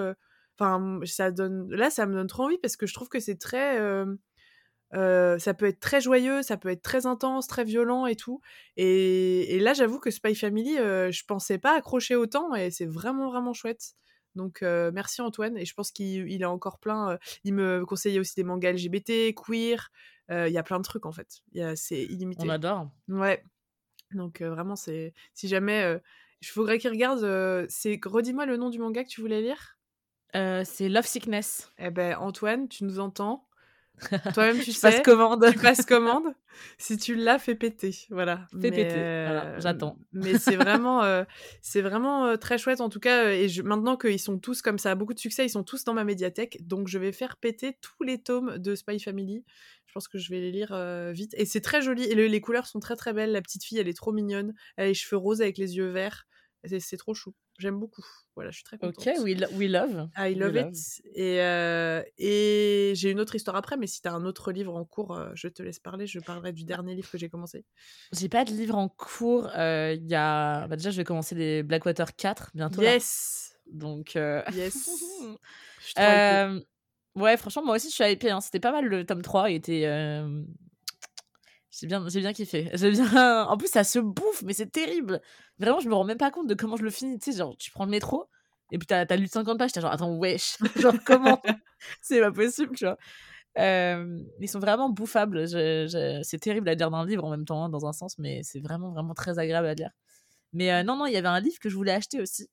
[0.58, 1.70] Enfin, ça donne.
[1.72, 3.80] Là, ça me donne trop envie parce que je trouve que c'est très.
[4.96, 8.42] Euh, ça peut être très joyeux, ça peut être très intense, très violent et tout.
[8.78, 13.30] Et, là, j'avoue que Spy Family, euh, je pensais pas accrocher autant et c'est vraiment,
[13.30, 13.96] vraiment chouette.
[14.36, 15.58] Donc, euh, merci Antoine.
[15.58, 17.18] Et je pense qu'il a encore plein.
[17.44, 19.92] il me conseillait aussi des mangas LGBT, queer.
[20.30, 21.42] Il y a plein de trucs en fait.
[21.76, 22.44] C'est illimité.
[22.46, 22.90] On adore.
[23.08, 23.44] Ouais.
[24.12, 25.14] Donc, vraiment, c'est.
[25.34, 26.00] Si jamais.
[26.42, 27.66] il faudrait qu'il regarde.
[27.70, 29.78] c'est Redis-moi le nom du manga que tu voulais lire.
[30.66, 31.72] c'est Love Sickness.
[31.78, 33.48] Eh ben, Antoine, tu nous entends
[34.34, 35.02] toi-même, tu sais.
[35.02, 35.46] commande.
[35.52, 36.34] Tu passes commande.
[36.78, 37.96] Si tu l'as, fais péter.
[38.10, 38.48] Voilà.
[38.62, 38.96] Fais péter.
[38.96, 39.98] Euh, j'attends.
[40.14, 41.24] Mais c'est vraiment, euh,
[41.62, 43.32] c'est vraiment euh, très chouette en tout cas.
[43.32, 45.94] Et je, maintenant qu'ils sont tous comme ça, beaucoup de succès, ils sont tous dans
[45.94, 46.60] ma médiathèque.
[46.68, 49.44] Donc je vais faire péter tous les tomes de Spy Family.
[49.86, 50.76] Je pense que je vais les lire
[51.14, 51.34] vite.
[51.38, 52.04] Et c'est très joli.
[52.04, 53.32] Et les couleurs sont très très belles.
[53.32, 54.54] La petite fille, elle est trop mignonne.
[54.76, 56.26] Elle a les cheveux roses avec les yeux verts.
[56.80, 57.34] C'est trop chou.
[57.60, 58.06] J'aime beaucoup.
[58.36, 59.08] Voilà, je suis très contente.
[59.08, 60.10] Ok, we, we love.
[60.18, 61.02] I love it.
[61.14, 64.76] Et, euh, et j'ai une autre histoire après, mais si tu as un autre livre
[64.76, 66.08] en cours, euh, je te laisse parler.
[66.08, 67.64] Je parlerai du dernier livre que j'ai commencé.
[68.12, 69.50] J'ai pas de livre en cours.
[69.56, 70.68] Euh, y a...
[70.68, 72.82] Bah, déjà, je vais commencer les Blackwater 4 bientôt.
[72.82, 74.16] Yes Donc.
[74.16, 74.90] Yes
[77.16, 78.30] Ouais, franchement, moi aussi, je suis hypée.
[78.30, 78.42] Hein.
[78.42, 79.50] C'était pas mal le tome 3.
[79.50, 79.86] Il était
[81.80, 82.70] j'ai bien, j'ai bien kiffé.
[82.74, 83.44] J'ai bien.
[83.46, 85.22] En plus, ça se bouffe, mais c'est terrible.
[85.60, 87.20] Vraiment, je me rends même pas compte de comment je le finis.
[87.20, 88.30] Tu sais, genre, tu prends le métro
[88.72, 90.58] et puis t'as, as lu 50 pages, t'es genre, attends, wesh.
[90.78, 91.42] genre, comment
[92.02, 92.98] C'est pas possible, tu vois.
[93.58, 95.48] ils sont vraiment bouffables.
[95.48, 98.42] C'est terrible à lire dans un livre en même temps, hein, dans un sens, mais
[98.44, 99.92] c'est vraiment, vraiment très agréable à lire.
[100.54, 102.48] Mais euh, non, non, il y avait un livre que je voulais acheter aussi.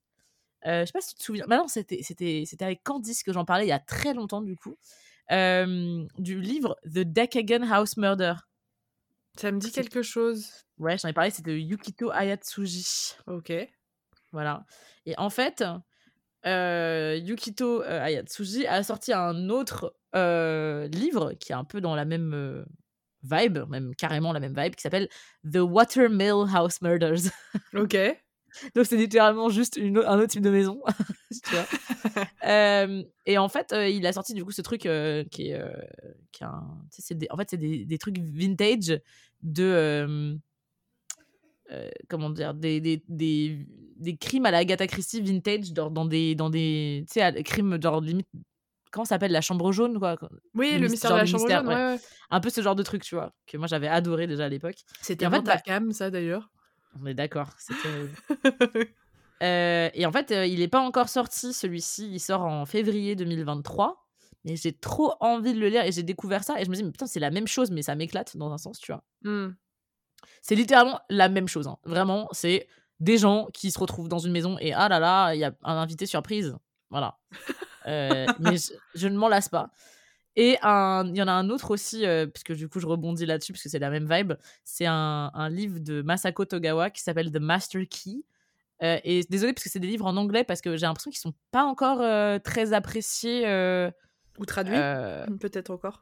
[0.66, 1.44] Euh, je sais pas si tu te souviens.
[1.48, 4.42] Bah non, c'était, c'était, c'était avec Candice que j'en parlais il y a très longtemps,
[4.42, 4.76] du coup.
[5.30, 8.34] du livre The Decagon House Murder.
[9.36, 10.50] Ça me dit quelque chose.
[10.78, 13.14] Ouais, j'en ai parlé, c'était Yukito Ayatsuji.
[13.26, 13.52] Ok.
[14.32, 14.64] Voilà.
[15.06, 15.64] Et en fait,
[16.46, 21.94] euh, Yukito euh, Ayatsuji a sorti un autre euh, livre qui est un peu dans
[21.94, 22.64] la même
[23.22, 25.08] vibe, même carrément la même vibe, qui s'appelle
[25.50, 27.30] The Watermill House Murders.
[27.74, 27.96] Ok.
[28.74, 30.80] Donc c'est littéralement juste une, un autre type de maison.
[31.44, 31.66] tu vois.
[32.44, 35.54] euh, et en fait, euh, il a sorti du coup ce truc euh, qui est,
[35.54, 35.70] euh,
[36.32, 36.64] qui est un,
[37.12, 39.00] des, en fait c'est des, des, trucs vintage
[39.42, 40.38] de
[42.08, 46.50] comment dire des, des, des, crimes à la Agatha Christie vintage dans, dans des dans
[46.50, 48.28] des tu sais crimes genre limite
[48.90, 50.18] comment ça s'appelle la chambre jaune quoi
[50.54, 51.74] oui le, mystère de la chambre jaune ouais.
[51.74, 51.96] Ouais,
[52.30, 54.76] un peu ce genre de truc tu vois que moi j'avais adoré déjà à l'époque
[55.00, 56.50] c'était en fait bah, cam ça d'ailleurs
[57.00, 57.74] on est d'accord, c'est
[59.42, 62.10] euh, et en fait, euh, il n'est pas encore sorti celui-ci.
[62.12, 63.98] Il sort en février 2023.
[64.44, 66.82] Mais j'ai trop envie de le lire et j'ai découvert ça et je me dis,
[66.82, 69.04] mais putain, c'est la même chose, mais ça m'éclate dans un sens, tu vois.
[69.22, 69.54] Mmh.
[70.40, 71.68] C'est littéralement la même chose.
[71.68, 71.78] Hein.
[71.84, 72.66] Vraiment, c'est
[72.98, 75.52] des gens qui se retrouvent dans une maison et ah là là, il y a
[75.62, 76.56] un invité surprise.
[76.90, 77.18] Voilà.
[77.86, 78.56] Euh, mais
[78.94, 79.70] je, ne m'en lasse pas.
[80.36, 83.26] Et il y en a un autre aussi, euh, parce que du coup je rebondis
[83.26, 84.32] là-dessus, parce que c'est la même vibe.
[84.64, 88.24] C'est un, un, livre de Masako Togawa qui s'appelle The Master Key,
[88.82, 91.20] Euh, et désolé parce que c'est des livres en anglais parce que j'ai l'impression qu'ils
[91.20, 93.46] sont pas encore euh, très appréciés.
[93.46, 93.90] euh,
[94.38, 96.00] Ou traduit, euh, peut-être encore.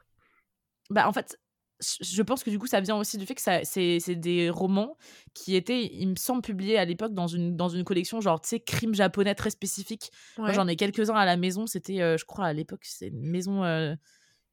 [0.88, 1.38] bah, en fait,
[1.80, 4.96] je pense que du coup, ça vient aussi du fait que c'est des romans
[5.34, 8.48] qui étaient, il me semble, publiés à l'époque dans une, dans une collection genre, tu
[8.48, 10.10] sais, crime japonais très spécifique.
[10.38, 11.66] Moi, j'en ai quelques-uns à la maison.
[11.66, 13.62] C'était, je crois, à l'époque, c'est une maison,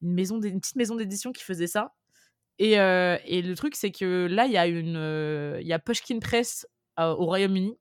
[0.02, 1.94] une maison, une petite maison d'édition qui faisait ça.
[2.60, 5.74] Et, euh, et le truc, c'est que là, il y a une, euh, il y
[5.74, 6.68] a Pushkin Press
[7.00, 7.78] euh, au Royaume-Uni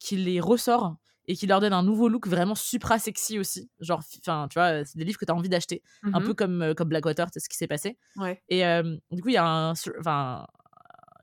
[0.00, 0.96] qui les ressort
[1.28, 3.70] et qui leur donne un nouveau look vraiment supra sexy aussi.
[3.80, 6.26] Genre, enfin, tu vois, c'est des livres que tu as envie d'acheter, un Mhm.
[6.26, 7.98] peu comme, comme Blackwater, c'est ce qui s'est passé.
[8.16, 8.42] Ouais.
[8.48, 8.62] Et
[9.10, 10.46] du coup, il y a un, sur- enfin,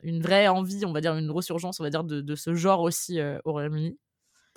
[0.04, 2.82] une vraie envie, on va dire, une resurgence, on va dire, de, de ce genre
[2.82, 3.98] aussi au Royaume-Uni,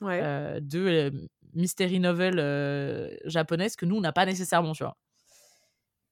[0.02, 0.60] Ouais.
[0.60, 1.12] de
[1.54, 4.96] mystery novel japonaise que nous, on n'a pas nécessairement, tu vois.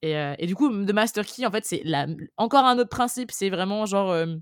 [0.06, 2.06] Et, euh, et du coup, The Master Key, en fait, c'est la...
[2.36, 4.36] encore un autre principe, c'est vraiment genre euh,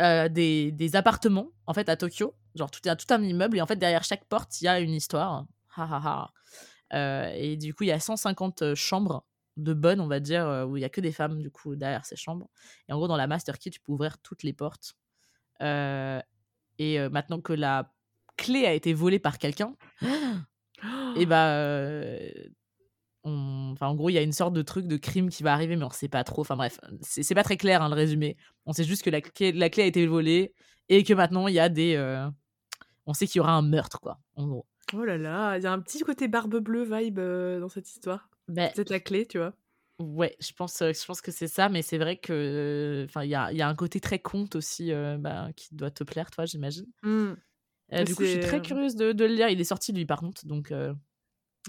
[0.00, 2.34] euh, des, des appartements, en fait, à Tokyo.
[2.54, 4.92] Genre, tout, tout un immeuble, et en fait, derrière chaque porte, il y a une
[4.92, 5.46] histoire.
[5.76, 6.30] Ha, ha,
[6.92, 7.32] ha.
[7.34, 9.24] Et du coup, il y a 150 euh, chambres
[9.56, 12.04] de bonnes, on va dire, où il y a que des femmes, du coup, derrière
[12.04, 12.50] ces chambres.
[12.88, 14.96] Et en gros, dans la Master Key, tu peux ouvrir toutes les portes.
[15.60, 17.92] Et maintenant que la
[18.36, 19.74] clé a été volée par quelqu'un,
[21.16, 22.18] et bah.
[23.28, 25.52] On- Enfin, en gros, il y a une sorte de truc de crime qui va
[25.52, 26.40] arriver, mais on sait pas trop.
[26.42, 28.36] Enfin bref, c'est pas très clair hein, le résumé.
[28.66, 30.52] On sait juste que la clé, la clé a été volée
[30.88, 31.94] et que maintenant il y a des.
[31.96, 32.28] euh,
[33.06, 34.66] On sait qu'il y aura un meurtre, quoi, en gros.
[34.94, 37.88] Oh là là, il y a un petit côté barbe bleue vibe euh, dans cette
[37.90, 38.28] histoire.
[38.48, 39.52] Ben, C'est la clé, tu vois.
[40.00, 43.04] Ouais, je pense, euh, je pense que c'est ça, mais c'est vrai que.
[43.08, 46.04] Enfin, il y a, y a un côté très conte aussi bah, qui doit te
[46.04, 46.86] plaire, toi, j'imagine.
[47.04, 47.34] Euh,
[47.90, 49.48] Mais du coup, je suis très curieuse de, de le lire.
[49.48, 50.46] Il est sorti, lui, par contre.
[50.46, 50.70] Donc,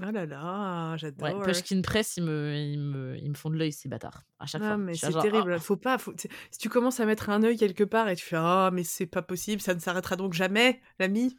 [0.01, 1.41] Oh là là, ouais, j'adore.
[1.41, 4.61] Pushkin Press, ils me, ils, me, ils me font de l'œil, ces bâtards, à chaque
[4.63, 4.77] Ah, fois.
[4.77, 5.53] mais c'est genre, terrible.
[5.53, 5.97] Ah, Faut pas.
[5.97, 6.13] Faut...
[6.17, 9.07] Si tu commences à mettre un œil quelque part et tu fais Ah, mais c'est
[9.07, 11.35] pas possible, ça ne s'arrêtera donc jamais, l'ami.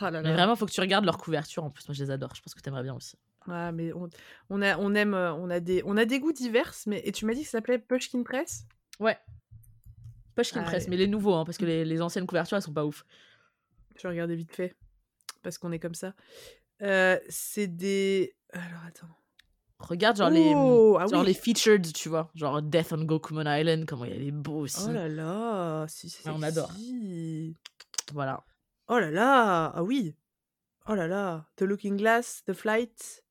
[0.00, 0.34] Ah là mais là.
[0.36, 1.64] vraiment, faut que tu regardes leur couverture.
[1.64, 2.34] En plus, moi, je les adore.
[2.34, 3.18] Je pense que t'aimerais bien aussi.
[3.46, 4.08] Ah, mais on,
[4.48, 6.72] on, a, on aime, euh, on a des, on a des goûts divers.
[6.86, 8.64] Mais et tu m'as dit que ça s'appelait Pushkin Press?
[9.00, 9.18] Ouais.
[10.34, 10.90] Pushkin Ah, Press, ouais.
[10.90, 13.04] mais les nouveaux, hein, parce que les, les anciennes couvertures, elles sont pas ouf.
[13.96, 14.74] Je vais regarder vite fait
[15.42, 16.14] parce qu'on est comme ça.
[16.82, 18.34] Euh, c'est des.
[18.52, 19.06] Alors attends.
[19.78, 21.26] Regarde, genre, les, Oh, ah genre oui.
[21.28, 22.30] les featured, tu vois.
[22.36, 24.84] Genre Death on Gokumon Island, comment il est beau aussi.
[24.88, 26.70] Oh là là, si on adore.
[28.12, 28.44] Voilà.
[28.88, 30.14] Oh là là, ah oui.
[30.88, 33.24] Oh là là, The Looking Glass, The Flight.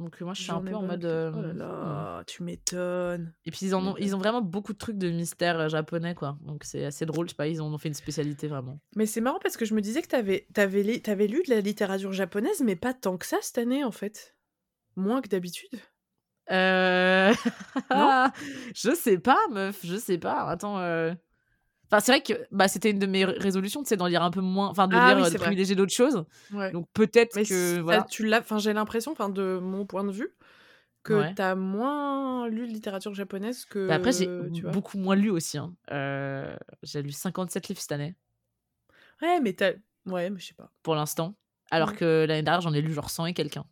[0.00, 1.04] Donc, euh, moi, je suis un peu en mode.
[1.04, 3.34] Oh là là, tu m'étonnes.
[3.44, 6.14] Et puis ils, en ont, ils ont vraiment beaucoup de trucs de mystère euh, japonais,
[6.14, 6.38] quoi.
[6.40, 8.80] Donc c'est assez drôle, je sais pas, ils en ont fait une spécialité vraiment.
[8.96, 12.14] Mais c'est marrant parce que je me disais que t'avais avais, lu de la littérature
[12.14, 14.34] japonaise, mais pas tant que ça cette année en fait.
[14.96, 15.78] Moins que d'habitude.
[16.50, 17.34] Euh...
[17.90, 18.30] Non?
[18.74, 20.48] je sais pas, meuf, je sais pas.
[20.48, 20.78] Attends.
[20.78, 21.12] euh,
[21.92, 24.40] Enfin, c'est vrai que bah, c'était une de mes résolutions, sais, d'en lire un peu
[24.40, 26.24] moins, enfin, de Ah lire, oui, euh, c'est de privilégier d'autres choses.
[26.52, 26.70] Ouais.
[26.70, 27.80] Donc peut-être que.
[27.80, 28.02] Voilà.
[28.08, 30.28] tu l'as, enfin j'ai l'impression, enfin de mon point de vue,
[31.02, 31.34] que Ouais.
[31.34, 33.88] t'as moins lu de littérature japonaise que.
[33.88, 34.26] Bah, après, j'ai
[34.72, 35.58] beaucoup moins lu aussi.
[35.58, 35.74] hein.
[35.90, 38.14] Euh, J'ai lu 57 livres cette année,
[39.22, 39.72] Ouais, mais t'as.
[40.06, 40.70] Ouais, mais je sais pas.
[40.82, 41.34] pour l'instant.
[41.72, 41.96] Alors Ouais.
[41.96, 43.64] que l'année dernière, j'en ai lu genre 100 et quelqu'un.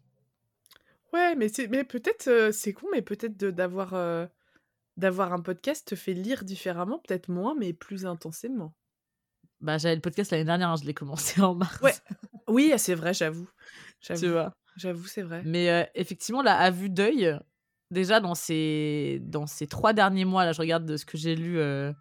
[1.12, 4.26] Ouais, mais c'est, mais peut-être euh, c'est con, mais peut-être d'avoir euh,
[4.99, 8.74] d'avoir un podcast te fait lire différemment, peut-être moins, mais plus intensément.
[9.61, 11.80] Bah, j'avais le podcast l'année dernière, hein, je l'ai commencé en mars.
[11.80, 11.94] Ouais.
[12.49, 13.46] Oui, ah, c'est vrai, j'avoue.
[14.01, 14.53] tu J'avoue, vois?
[14.76, 15.42] j'avoue, c'est vrai.
[15.44, 17.38] Mais euh, effectivement, là, à vue d'œil,
[17.90, 21.36] déjà dans ces, dans ces trois derniers mois, là, je regarde de ce que j'ai
[21.36, 21.59] lu.
[21.59, 21.92] euh,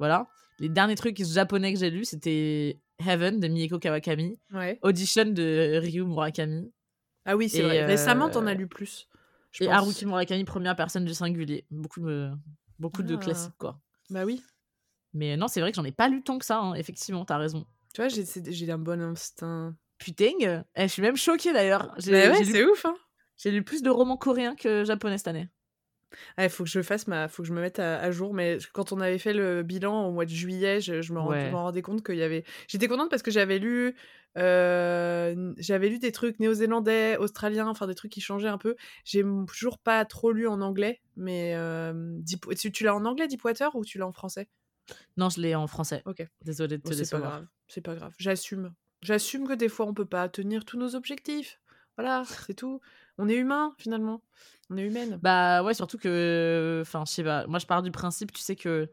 [0.00, 0.26] voilà.
[0.58, 4.80] Les derniers trucs japonais que j'ai lus, c'était Heaven de Mieko Kawakami, Ouais.
[4.82, 6.72] Audition de Ryu Murakami
[7.24, 7.84] Ah oui, c'est vrai.
[7.84, 9.06] Récemment, euh, t'en as lu plus.
[9.52, 9.76] Je et pense.
[9.76, 11.66] Haruki Murakami, première personne du singulier.
[11.70, 12.30] Beaucoup de,
[12.78, 13.18] beaucoup de Ah.
[13.18, 13.80] classiques, quoi.
[14.10, 14.42] Bah oui.
[15.14, 17.38] Mais non, c'est vrai que j'en ai pas lu tant que ça, hein, effectivement, t'as
[17.38, 17.66] raison.
[17.94, 19.74] Tu vois, j'ai, un bon instinct.
[19.98, 21.94] Putain, eh, je suis même choquée d'ailleurs.
[22.06, 22.94] Mais ouais, c'est ouf, hein.
[23.38, 25.48] j'ai lu plus de romans coréens que japonais cette année.
[26.38, 28.32] Il faut que je fasse ma, faut que je me mette à, à jour.
[28.34, 31.50] Mais quand on avait fait le bilan au mois de juillet, je, je me, Ouais.
[31.50, 32.44] rendais compte qu'il y avait.
[32.66, 33.94] J'étais contente parce que j'avais lu,
[34.36, 38.76] euh, j'avais lu des trucs néo-zélandais, australiens, enfin des trucs qui changeaient un peu.
[39.04, 43.28] J'ai toujours pas trop lu en anglais, mais euh, Deep- tu, tu l'as en anglais
[43.28, 44.48] Deepwater ou tu l'as en français?
[45.16, 46.02] Non, je l'ai en français.
[46.06, 46.26] Ok.
[46.44, 48.14] Désolée de te c'est pas grave, c'est pas grave.
[48.18, 51.60] J'assume, j'assume que des fois on peut pas tenir tous nos objectifs.
[51.96, 52.80] Voilà, c'est tout.
[53.18, 54.22] On est humain finalement.
[54.70, 55.18] On est humaine.
[55.22, 56.80] Bah ouais, surtout que.
[56.82, 57.46] Enfin, je sais pas.
[57.46, 58.88] Moi, je pars du principe, tu sais, que.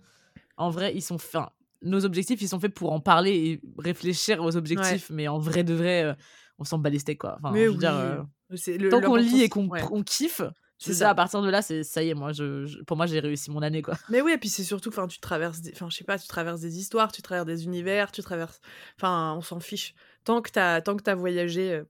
[0.58, 1.16] En vrai, ils sont.
[1.16, 1.50] Enfin,
[1.82, 5.10] nos objectifs, ils sont faits pour en parler et réfléchir aux objectifs.
[5.10, 6.14] Mais en vrai de vrai, euh,
[6.58, 7.36] on s'en bat les steaks, quoi.
[7.38, 7.80] Enfin, mais je veux oui.
[7.80, 9.82] dire, euh, le- tant qu'on lit et qu'on ouais.
[10.06, 10.42] kiffe,
[10.78, 11.10] C'est ça.
[11.10, 13.62] À partir de là, c'est ça y est, moi, je, pour moi, j'ai réussi mon
[13.62, 13.96] année, quoi.
[14.10, 16.28] Mais oui, et puis c'est surtout, enfin, tu traverses, des, enfin, je sais pas, tu
[16.28, 18.60] traverses des histoires, tu traverses des univers, tu traverses,
[18.98, 19.94] enfin, on s'en fiche.
[20.24, 21.84] Tant que t'as, tant que t'as voyagé, euh,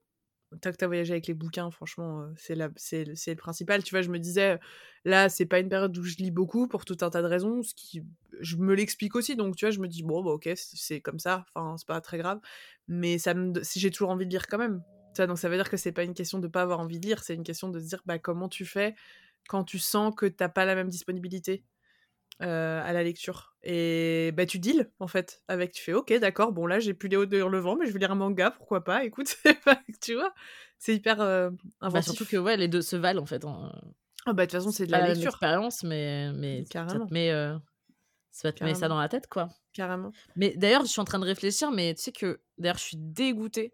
[0.62, 3.84] tant que t'as voyagé avec les bouquins, franchement, euh, c'est la, c'est, c'est le principal.
[3.84, 4.60] Tu vois, je me disais,
[5.06, 7.64] là, c'est pas une période où je lis beaucoup pour tout un tas de raisons,
[7.64, 8.04] ce qui,
[8.40, 9.36] je me l'explique aussi.
[9.36, 11.46] Donc, tu vois, je me dis, bon, bah, ok, c'est comme ça.
[11.54, 12.40] Enfin, c'est pas très grave.
[12.88, 13.34] Mais ça
[13.64, 14.84] si j'ai toujours envie de lire quand même.
[15.16, 17.06] Ça, donc ça veut dire que c'est pas une question de pas avoir envie de
[17.06, 18.96] lire, c'est une question de se dire bah, comment tu fais
[19.48, 21.64] quand tu sens que t'as pas la même disponibilité?
[22.42, 23.56] Euh, à la lecture.
[23.64, 27.08] Et bah tu deals en fait avec, tu fais ok d'accord, bon là j'ai plus
[27.08, 29.38] les hauts de le vent, mais je vais lire un manga, pourquoi pas, écoute,
[30.02, 30.34] tu vois,
[30.78, 31.50] c'est hyper euh,
[31.82, 33.46] bah, surtout que ouais, les deux se valent en fait.
[34.26, 35.30] Ah bah de toute façon c'est de la lecture.
[35.30, 37.08] expérience, mais, mais Carrément.
[37.10, 37.58] mais euh,
[38.32, 39.50] ça va te mettre ça dans la tête quoi.
[39.72, 40.12] Carrément.
[40.36, 42.98] Mais d'ailleurs je suis en train de réfléchir, mais tu sais que d'ailleurs je suis
[42.98, 43.74] dégoûtée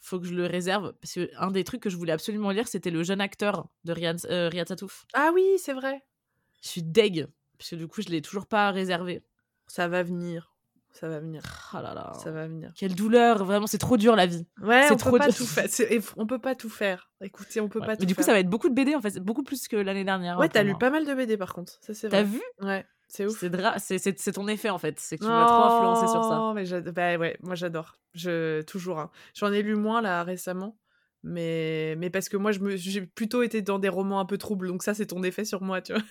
[0.00, 2.68] faut que je le réserve parce que un des trucs que je voulais absolument lire
[2.68, 5.06] c'était le jeune acteur de Riyad, euh, Satouf.
[5.14, 6.02] Ah oui, c'est vrai.
[6.62, 7.28] Je suis deg
[7.58, 9.22] parce que du coup je l'ai toujours pas réservé.
[9.66, 10.48] Ça va venir.
[10.94, 11.42] Ça va venir.
[11.72, 12.12] Oh là là.
[12.22, 12.70] Ça va venir.
[12.76, 14.46] Quelle douleur, vraiment c'est trop dur la vie.
[14.60, 15.36] Ouais, c'est on trop peut pas dur.
[15.36, 15.66] tout faire.
[16.18, 17.10] On peut pas tout faire.
[17.22, 17.86] Écoutez, on peut Ouais.
[17.86, 18.26] pas tout Mais du coup faire.
[18.26, 20.38] ça va être beaucoup de BD en fait, beaucoup plus que l'année dernière.
[20.38, 21.78] Ouais, hein, t'as lu pas mal de BD par contre.
[21.80, 22.42] Ça c'est T'as vu?
[22.60, 23.38] Ouais, c'est ouf.
[23.40, 26.12] C'est dra- c'est c'est- c'est ton effet en fait, c'est que tu m'as trop influencé
[26.12, 26.40] sur ça.
[26.42, 27.96] Oh, mais bah ouais, moi j'adore.
[28.12, 28.98] Je toujours.
[29.00, 29.10] hein.
[29.34, 30.76] J'en ai lu moins là récemment,
[31.22, 34.38] mais mais parce que moi je me j'ai plutôt été dans des romans un peu
[34.38, 36.02] troubles, donc ça c'est ton effet sur moi, tu vois.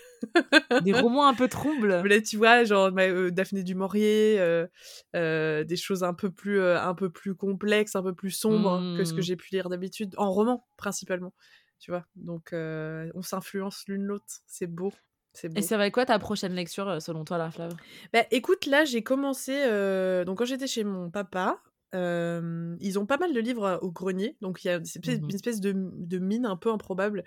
[0.82, 2.02] Des romans un peu troubles?
[2.04, 4.68] Là, tu vois, genre euh, Daphné du Maurier, euh,
[5.16, 9.04] euh, des choses un peu plus un peu plus complexes, un peu plus sombres que
[9.04, 9.24] ce que Mm.
[9.24, 11.34] j'ai pu lire d'habitude en roman principalement,
[11.80, 12.06] tu vois.
[12.16, 14.94] Donc on s'influence l'une l'autre, c'est beau.
[15.34, 15.60] C'est beau.
[15.60, 17.74] Et ça va être quoi ta prochaine lecture selon toi, la Flav?
[18.14, 19.54] Bah, écoute, là, j'ai commencé.
[19.66, 21.62] euh, donc, quand j'étais chez mon papa,
[21.96, 24.38] euh, ils ont pas mal de livres au grenier.
[24.42, 25.30] Donc, il y a une espèce, Mhm.
[25.30, 27.24] une espèce de, de mine un peu improbable.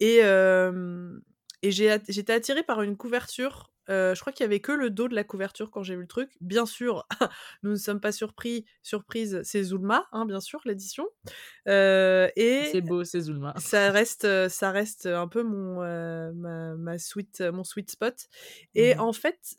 [0.00, 1.18] Et, euh,
[1.62, 3.73] et j'ai j'étais attirée par une couverture.
[3.88, 6.02] Euh, je crois qu'il y avait que le dos de la couverture quand j'ai vu
[6.02, 6.30] le truc.
[6.40, 7.06] Bien sûr,
[7.62, 8.64] nous ne sommes pas surpris.
[8.82, 11.06] Surprise, c'est Zulma, hein, bien sûr, l'édition.
[11.68, 13.54] Euh, et C'est beau, c'est Zulma.
[13.58, 18.28] ça reste ça reste un peu mon euh, ma, ma sweet mon sweet spot
[18.74, 19.00] et Mhm.
[19.00, 19.56] en fait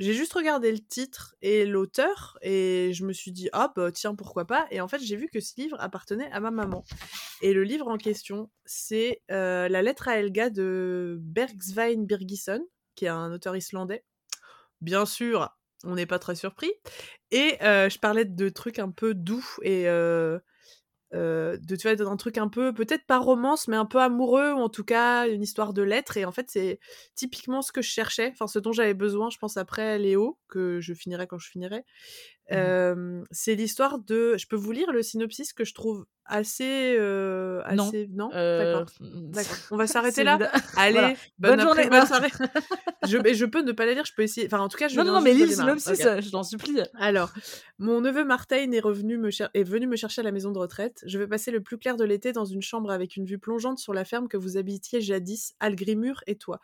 [0.00, 4.14] j'ai juste regardé le titre et l'auteur et je me suis dit ah bah tiens
[4.16, 4.66] pourquoi pas?
[4.72, 6.84] et en fait j'ai vu que ce livre appartenait à ma maman
[7.42, 13.06] et le livre en question c'est euh, la lettre à Helga de Bergsvein Birgisson qui
[13.06, 14.04] est un auteur islandais.
[14.80, 15.50] Bien sûr
[15.84, 16.72] on n'est pas très surpris.
[17.30, 20.38] Et euh, je parlais de trucs un peu doux et euh,
[21.14, 24.52] euh, de tu vois d'un truc un peu peut-être pas romance mais un peu amoureux
[24.52, 26.16] ou en tout cas une histoire de lettres.
[26.16, 26.80] Et en fait c'est
[27.14, 30.80] typiquement ce que je cherchais enfin ce dont j'avais besoin je pense après Léo que
[30.80, 31.84] je finirai quand je finirai.
[32.52, 37.62] Euh, c'est l'histoire de je peux vous lire le synopsis que je trouve assez euh,
[37.74, 37.88] Non.
[37.88, 38.86] assez non, Euh, d'accord
[39.70, 40.38] on va s'arrêter là
[40.76, 41.14] allez Voilà.
[41.38, 41.88] bonne, journée.
[41.88, 42.28] bonne soirée
[43.08, 45.04] je, peux ne pas la lire je peux essayer enfin en tout cas je Non,
[45.04, 46.80] non, non, mais lis le synopsis, je t'en supplie.
[46.98, 47.32] Alors,
[47.78, 50.58] mon neveu Martin est, revenu me cher- est venu me chercher à la maison de
[50.58, 51.02] retraite.
[51.06, 53.78] Je vais passer le plus clair de l'été dans une chambre avec une vue plongeante
[53.78, 56.60] sur la ferme que vous habitiez jadis, Algrimur et toi.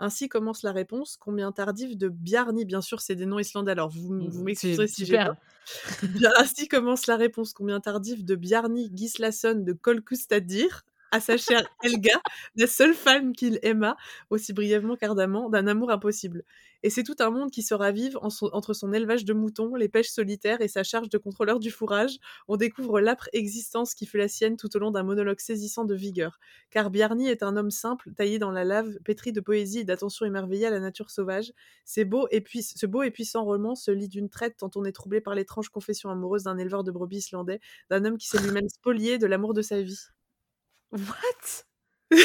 [0.00, 1.16] Ainsi commence la réponse.
[1.16, 2.64] Combien tardive de Bjarni?
[2.64, 5.18] Bien sûr, c'est des noms islandais, alors vous, vous C'est m'excuserez si j'ai.
[6.02, 7.52] Bien, ainsi commence la réponse.
[7.52, 10.84] Combien tardive de Bjarni Gislason de Kolkustadir
[11.14, 12.20] à sa chère Helga,
[12.56, 13.96] la seule femme qu'il aima,
[14.30, 16.42] aussi brièvement qu'ardemment, d'un amour impossible.
[16.82, 20.10] Et c'est tout un monde qui se ravive entre son élevage de moutons, les pêches
[20.10, 22.18] solitaires et sa charge de contrôleur du fourrage.
[22.48, 25.94] On découvre l'âpre existence qui fut la sienne tout au long d'un monologue saisissant de
[25.94, 26.40] vigueur.
[26.70, 30.26] Car Bjarni est un homme simple, taillé dans la lave, pétri de poésie et d'attention
[30.26, 31.52] émerveillée à la nature sauvage.
[31.84, 34.92] C'est beau et ce beau et puissant roman se lit d'une traite tant on est
[34.92, 38.68] troublé par l'étrange confession amoureuse d'un éleveur de brebis islandais, d'un homme qui s'est lui-même
[38.68, 40.08] spolié de l'amour de sa vie.
[40.94, 41.64] What?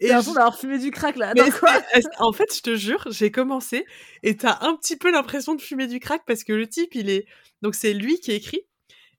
[0.00, 1.32] Et J'ai l'impression d'avoir fumé du crack là.
[1.34, 1.80] Mais Attends, quoi?
[1.92, 3.86] c'est- en fait, je te jure, j'ai commencé
[4.24, 7.08] et t'as un petit peu l'impression de fumer du crack parce que le type, il
[7.10, 7.26] est.
[7.62, 8.62] Donc, c'est lui qui écrit.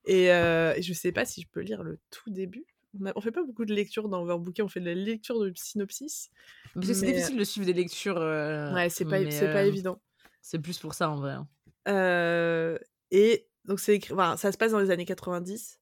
[0.05, 2.65] Et euh, je sais pas si je peux lire le tout début.
[2.99, 5.39] On, a- on fait pas beaucoup de lectures dans Overbooké, on fait de la lecture
[5.39, 6.29] de synopsis.
[6.73, 8.17] Parce que c'est mais- difficile de suivre des lectures.
[8.17, 10.01] euh, Ouais, c'est pas, c'est pas euh, évident.
[10.41, 11.31] C'est plus pour ça en vrai.
[11.33, 11.47] hein.
[11.87, 12.77] Euh,
[13.11, 14.13] et donc, c'est écrit.
[14.13, 15.79] Voilà, ça se passe dans les années 90.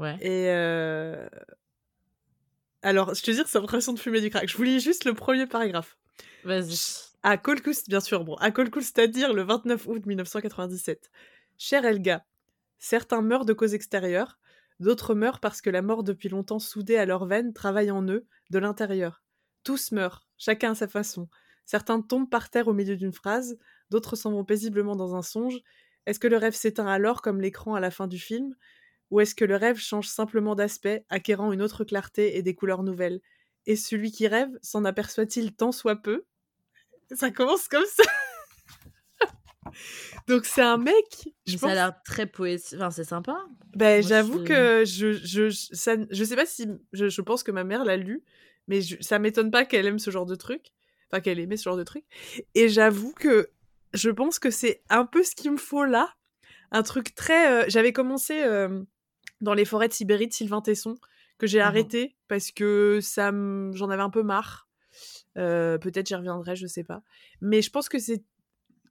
[0.00, 0.16] Ouais.
[0.20, 0.48] Et.
[0.48, 1.28] euh,
[2.82, 4.48] Alors, je te dis, c'est l'impression de fumer du crack.
[4.48, 5.98] Je vous lis juste le premier paragraphe.
[6.44, 6.78] Vas-y.
[7.22, 11.10] À Kolkust, bien sûr, bon, à Kolkust, c'est-à-dire le 29 août 1997.
[11.58, 12.24] Cher Elga,
[12.78, 14.38] certains meurent de cause extérieure,
[14.80, 18.26] d'autres meurent parce que la mort depuis longtemps soudée à leurs veines travaille en eux,
[18.48, 19.22] de l'intérieur.
[19.64, 21.28] Tous meurent, chacun à sa façon.
[21.66, 23.58] Certains tombent par terre au milieu d'une phrase,
[23.90, 25.58] d'autres s'en vont paisiblement dans un songe.
[26.06, 28.56] Est-ce que le rêve s'éteint alors comme l'écran à la fin du film?
[29.10, 32.82] Ou est-ce que le rêve change simplement d'aspect, acquérant une autre clarté et des couleurs
[32.82, 33.20] nouvelles?
[33.66, 36.24] Et celui qui rêve s'en aperçoit-il tant soit peu?
[37.12, 38.04] Ça commence comme ça.
[40.28, 41.28] Donc c'est un mec.
[41.46, 42.74] Je ça a l'air très poétique.
[42.74, 43.36] Enfin, c'est sympa.
[43.74, 46.66] Ben, j'avoue que je, je, ça, je sais pas si.
[46.92, 48.22] Je, pense que ma mère l'a lu,
[48.68, 50.72] mais ça m'étonne pas qu'elle aime ce genre de truc.
[51.10, 52.04] Enfin, qu'elle aimait ce genre de truc.
[52.54, 53.50] Et j'avoue que
[53.92, 56.14] je pense que c'est un peu ce qu'il me faut là.
[56.70, 57.50] Un truc très.
[57.50, 58.82] Euh, j'avais commencé euh,
[59.40, 60.96] dans les forêts de Sibérie de Sylvain Tesson,
[61.38, 63.30] que j'ai mmh arrêté parce que ça
[63.72, 64.68] j'en avais un peu marre.
[65.38, 67.02] Euh, peut-être j'y reviendrai, je sais pas.
[67.40, 68.22] Mais je pense que c'est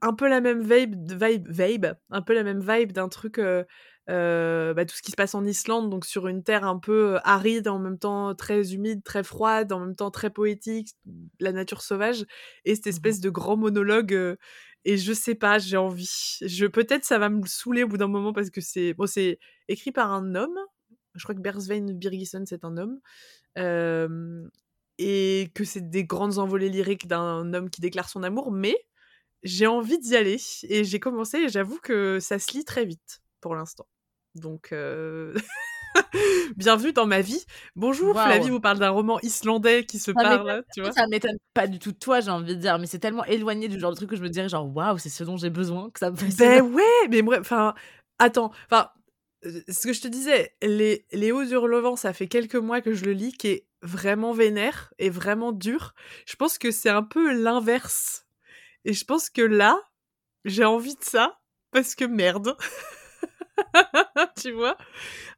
[0.02, 3.64] un peu la même vibe, vibe, vibe, un peu la même vibe d'un truc, euh,
[4.10, 7.20] euh, bah, tout ce qui se passe en Islande, donc sur une terre un peu
[7.24, 10.96] aride, en même temps très humide, très froide, en même temps très poétique,
[11.40, 12.26] la nature sauvage,
[12.64, 14.38] et cette mmh espèce de grand monologue.
[14.90, 16.38] Et je sais pas, j'ai envie.
[16.42, 19.40] Je peut-être ça va me saouler au bout d'un moment parce que c'est bon, c'est
[19.68, 20.58] écrit par un homme.
[21.16, 23.00] Je crois que Bersvein Birgisson c'est un homme.
[24.98, 28.76] et que c'est des grandes envolées lyriques d'un homme qui déclare son amour, mais
[29.44, 33.22] j'ai envie d'y aller et j'ai commencé et j'avoue que ça se lit très vite
[33.42, 33.88] pour l'instant.
[34.36, 35.34] Donc, euh...
[36.58, 37.44] bienvenue dans ma vie.
[37.76, 40.92] Bonjour, Flavie vous parle d'un roman islandais qui se parle, tu vois.
[40.92, 43.68] Ça m'étonne pas du tout de toi, j'ai envie de dire, mais c'est tellement éloigné
[43.68, 45.90] du genre de truc que je me dirais genre waouh, c'est ce dont j'ai besoin
[45.90, 47.74] que ça me fait Ben ouais, mais bref, enfin,
[48.18, 48.90] attends, enfin,
[49.46, 52.94] euh, ce que je te disais, les, les Hauts Hurlevents, ça fait quelques mois que
[52.94, 55.94] je le lis, qui est vraiment vénère et vraiment dur.
[56.26, 58.26] Je pense que c'est un peu l'inverse
[58.86, 59.80] et je pense que là,
[60.46, 61.40] j'ai envie de ça
[61.72, 62.56] parce que merde.
[64.42, 64.78] tu vois?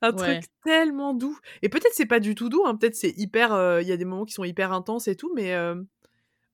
[0.02, 1.38] Un truc tellement doux.
[1.62, 3.54] Et peut-être c'est pas du tout doux, hein, peut-être c'est hyper.
[3.54, 5.76] Euh, il y a des moments qui sont hyper intenses et tout, mais euh,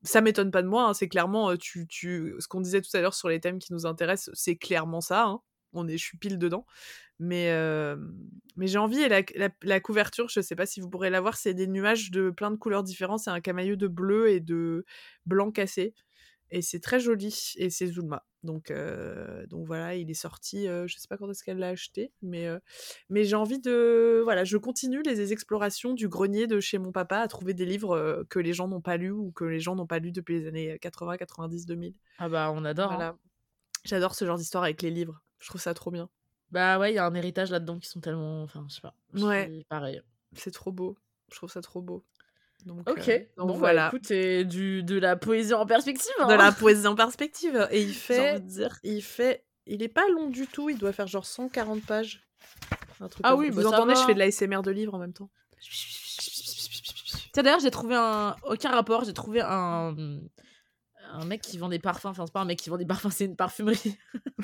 [0.04, 0.90] ça m'étonne pas de moi.
[0.90, 1.56] Hein, c'est clairement.
[1.58, 2.36] Tu, tu...
[2.40, 5.26] Ce qu'on disait tout à l'heure sur les thèmes qui nous intéressent, c'est clairement ça.
[5.26, 5.42] Hein.
[5.74, 6.66] On est, je suis pile dedans.
[7.20, 7.52] Mais,
[8.56, 9.02] mais j'ai envie.
[9.02, 12.12] Et la, la, couverture, je sais pas si vous pourrez la voir, c'est des nuages
[12.12, 13.20] de plein de couleurs différentes.
[13.20, 14.86] C'est un camailleux de bleu et de
[15.26, 15.94] blanc cassé.
[16.52, 17.54] Et c'est très joli.
[17.58, 18.26] Et c'est Zulma.
[18.44, 20.68] Donc, euh, donc voilà, il est sorti.
[20.68, 22.60] Euh, je sais pas quand est-ce qu'elle l'a acheté, mais, euh,
[23.10, 24.22] mais j'ai envie de.
[24.24, 28.26] Voilà, je continue les explorations du grenier de chez mon papa à trouver des livres
[28.30, 30.48] que les gens n'ont pas lus ou que les gens n'ont pas lus depuis les
[30.48, 31.94] années 80, 90, 2000.
[32.20, 32.94] Ah bah, on adore.
[32.94, 33.10] Voilà.
[33.10, 33.18] Hein.
[33.84, 35.22] J'adore ce genre d'histoire avec les livres.
[35.40, 36.10] Je trouve ça trop bien.
[36.52, 38.44] Bah ouais, il y a un héritage là-dedans qui sont tellement.
[38.44, 38.96] Enfin, je sais pas.
[39.14, 39.66] Ouais.
[39.68, 40.02] Pareil.
[40.34, 40.98] C'est trop beau.
[41.32, 42.06] Je trouve ça trop beau
[42.86, 43.88] ok, euh, donc bon, bah, voilà.
[43.88, 46.12] écoute, du, de la poésie en perspective.
[46.20, 46.52] De la hein.
[46.60, 47.68] poésie en perspective.
[47.72, 48.78] Et il fait, dire.
[48.84, 50.70] il fait, il est pas long du tout.
[50.70, 52.28] Il doit faire genre 140 pages.
[53.24, 55.30] ah oui, vous bah, entendez, je fais de la SMR de livres en même temps.
[57.36, 58.36] D'ailleurs, j'ai trouvé un.
[58.44, 59.96] Aucun rapport, j'ai trouvé un.
[61.14, 62.08] Un mec qui vend des parfums.
[62.08, 63.98] Enfin, c'est pas un mec qui vend des parfums, c'est une parfumerie.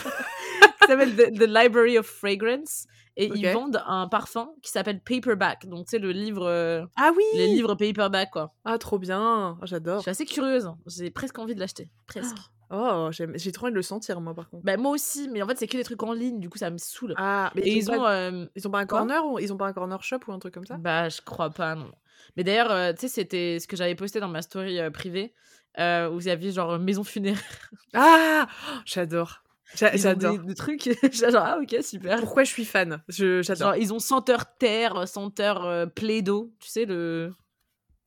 [0.86, 2.88] qui s'appelle The, Library of Fragrance.
[3.16, 5.68] Et ils vendent un parfum qui s'appelle Paperback.
[5.68, 6.46] Donc, c'est le livre.
[6.48, 8.54] Euh, ah oui Les livres Paperback, quoi.
[8.66, 9.58] Ah, trop bien.
[9.62, 9.98] Ah, j'adore.
[9.98, 10.72] Je suis assez curieuse.
[10.88, 11.90] J'ai presque envie de l'acheter.
[12.08, 12.38] Presque.
[12.72, 14.66] Oh, j'ai trop envie de le sentir, moi, par contre.
[14.66, 16.72] Bah, moi aussi, mais en fait, c'est que des trucs en ligne, du coup, ça
[16.72, 17.14] me saoule.
[17.18, 19.74] Ah, mais ils, ont, euh, ils ont pas un corner ou ils ont pas un
[19.74, 20.78] corner shop ou un truc comme ça?
[20.78, 21.92] Bah, je crois pas, non.
[22.36, 25.36] Mais d'ailleurs, euh, tu sais, c'était ce que j'avais posté dans ma story privée,
[25.78, 27.70] où il y avait genre maison funéraire.
[27.94, 28.48] Ah
[28.86, 29.44] J'adore.
[29.76, 30.40] J'adore.
[30.40, 30.84] Des, trucs.
[31.14, 32.20] genre, ah, ok, super.
[32.20, 33.02] Pourquoi je suis fan?
[33.10, 33.76] J'adore.
[33.76, 36.54] Ils ont senteur terre, senteur euh, plaido.
[36.60, 37.34] Tu sais, le.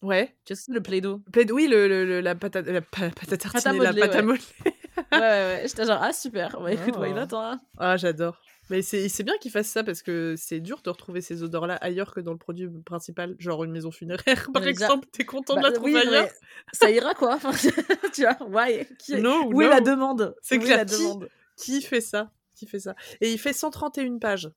[0.03, 0.37] Ouais.
[0.45, 1.23] Tu sais, le plaido?
[1.33, 4.43] Plaido, oui, le, le, la patate, la patate tartinée, la pâte à modeler.
[4.65, 4.73] ouais,
[5.13, 5.63] ouais, ouais.
[5.67, 6.61] J'étais genre, ah, super.
[6.61, 7.07] Ouais, écoute, oh.
[7.07, 7.59] not, hein.
[7.79, 8.41] Ah, j'adore.
[8.69, 12.13] Mais c'est bien qu'ils fassent ça parce que c'est dur de retrouver ces odeurs-là ailleurs
[12.13, 15.07] que dans le produit principal, genre une maison funéraire par exemple.
[15.13, 16.29] T'es content de bah, la trouver ailleurs?
[16.73, 17.39] Ça ira quoi
[18.13, 18.89] Tu vois, ouais.
[18.99, 19.15] Qui...
[19.15, 20.35] Où est la demande?
[20.43, 20.79] C'est clair.
[20.79, 21.29] La demande?
[21.57, 22.33] Qui fait ça?
[22.55, 22.95] Qui fait ça?
[23.21, 24.51] Et il fait 131 pages.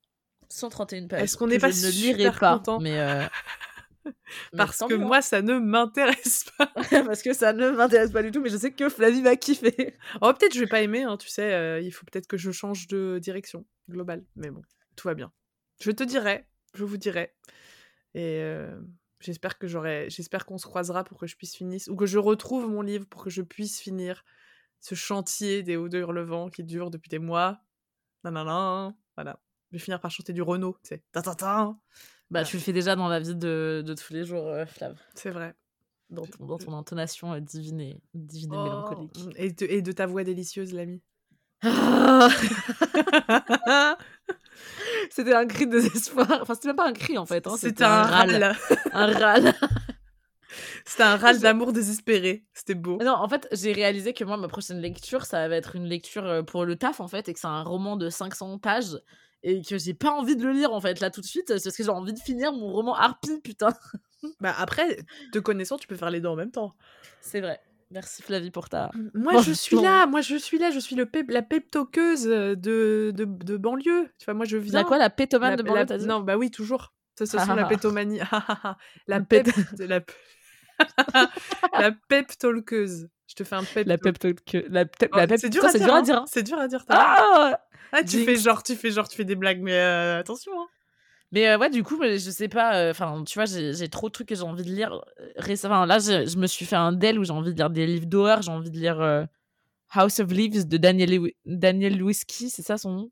[0.48, 1.22] 131 pages.
[1.22, 2.80] Est-ce qu'on n'est pas ne pas, content?
[2.80, 3.26] mais euh,
[4.56, 6.66] Parce que moi, ça ne m'intéresse pas.
[7.06, 9.96] Parce que ça ne m'intéresse pas du tout, mais je sais que Flavie va kiffer.
[10.20, 11.52] Oh, peut-être je vais pas aimer, hein, tu sais.
[11.52, 14.24] Euh, il faut peut-être que je change de direction globale.
[14.36, 14.62] Mais bon,
[14.96, 15.32] tout va bien.
[15.80, 17.34] Je te dirai, je vous dirai.
[18.14, 18.78] Et euh,
[19.20, 22.18] j'espère que j'aurai, j'espère qu'on se croisera pour que je puisse finir, ou que je
[22.18, 24.24] retrouve mon livre pour que je puisse finir
[24.80, 27.60] ce chantier des hauts de Hurlevent qui dure depuis des mois.
[28.24, 29.38] Nanana, voilà.
[29.70, 31.04] Je vais finir par chanter du Renault, tu sais.
[32.30, 35.00] Bah, tu le fais déjà dans la vie de, de tous les jours, euh, Flav.
[35.14, 35.54] C'est vrai.
[36.10, 39.18] Dans ton, dans ton intonation euh, divine et, divine oh, mélancolique.
[39.36, 41.02] Et de, et de ta voix délicieuse, l'ami.
[45.10, 46.26] c'était un cri de désespoir.
[46.40, 47.46] Enfin, c'était même pas un cri en fait.
[47.46, 47.56] Hein.
[47.58, 48.56] C'était un, un râle.
[48.92, 49.54] un râle.
[50.84, 52.44] C'était un râle d'amour désespéré.
[52.54, 52.98] C'était beau.
[53.02, 56.26] Non, en fait, j'ai réalisé que moi, ma prochaine lecture, ça va être une lecture
[56.26, 58.98] euh, pour le taf, en fait, et que c'est un roman de 500 pages.
[59.42, 61.64] et que j'ai pas envie de le lire en fait là tout de suite parce
[61.64, 63.70] que j'ai envie de finir mon roman Harpy putain.
[64.38, 64.98] Bah après,
[65.32, 66.74] te connaissant, tu peux faire les deux en même temps.
[67.22, 67.58] C'est vrai.
[67.90, 68.90] Merci Flavie pour ta.
[69.14, 72.54] Moi je suis là, moi je suis là, je suis le pep, la peptoqueuse de,
[72.54, 74.10] de, de banlieue.
[74.18, 74.74] Tu vois, moi je viens.
[74.74, 76.06] La quoi, la pétomane de banlieue dit?
[76.06, 76.92] Non, bah oui, toujours.
[77.18, 78.20] Ça, ça la pétomanie.
[79.06, 79.48] la pep,
[79.78, 80.00] la,
[81.78, 83.08] la peptolqueuse.
[83.30, 83.86] Je te fais un pep.
[83.86, 84.18] La pep
[84.68, 85.14] La pep.
[85.14, 86.16] la C'est dur, à dire.
[86.16, 86.24] Hein.
[86.26, 86.84] C'est dur à dire.
[86.88, 87.60] Ah,
[87.92, 90.52] ah tu fais genre, tu fais genre, tu fais des blagues, mais euh, attention.
[90.60, 90.66] Hein.
[91.30, 92.74] Mais euh, ouais, du coup, je sais pas.
[92.74, 95.04] Euh, enfin, tu vois, j'ai trop de trucs que j'ai envie de lire
[95.36, 95.84] récemment.
[95.84, 98.42] Là, je, me suis fait un del où j'ai envie de lire des livres d'horreur.
[98.42, 99.28] J'ai envie de lire
[99.92, 103.10] House of Leaves de Daniel, Daniel c'est ça son nom?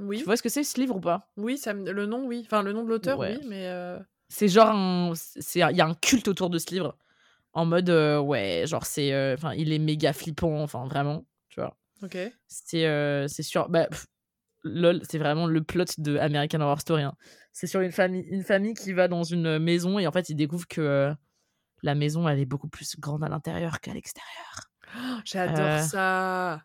[0.00, 0.18] Oui.
[0.18, 1.30] Tu vois ce que c'est ce livre ou pas?
[1.36, 2.42] Oui, ça, le nom, oui.
[2.44, 3.70] Enfin, le nom de l'auteur, oui, mais.
[4.28, 5.14] C'est genre
[5.54, 6.96] Il y a un culte autour de ce livre
[7.56, 11.58] en mode euh, ouais genre c'est euh, enfin il est méga flippant enfin vraiment tu
[11.58, 13.88] vois ok c'est euh, c'est sûr bah
[14.62, 17.14] lol c'est vraiment le plot de American Horror Story hein.
[17.52, 20.34] c'est sur une famille une famille qui va dans une maison et en fait il
[20.34, 21.14] découvre que
[21.82, 26.62] la maison elle est beaucoup plus grande à l'intérieur qu'à l'extérieur oh, j'adore ça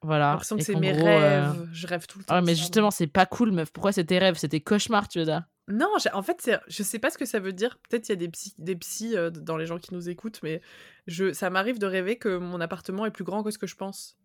[0.00, 0.26] voilà.
[0.26, 1.68] J'ai l'impression que c'est mes rêves.
[1.72, 2.34] Je rêve tout le temps.
[2.36, 3.72] Ah, mais justement, c'est pas cool, meuf.
[3.72, 4.36] Pourquoi c'était rêves?
[4.36, 5.42] C'était cauchemar, tu vois.
[5.68, 7.78] Non, en fait, je sais pas ce que ça veut dire.
[7.88, 10.40] Peut-être il y a des psys, des psys euh, dans les gens qui nous écoutent,
[10.42, 10.62] mais
[11.06, 13.76] je, ça m'arrive de rêver que mon appartement est plus grand que ce que je
[13.76, 14.16] pense.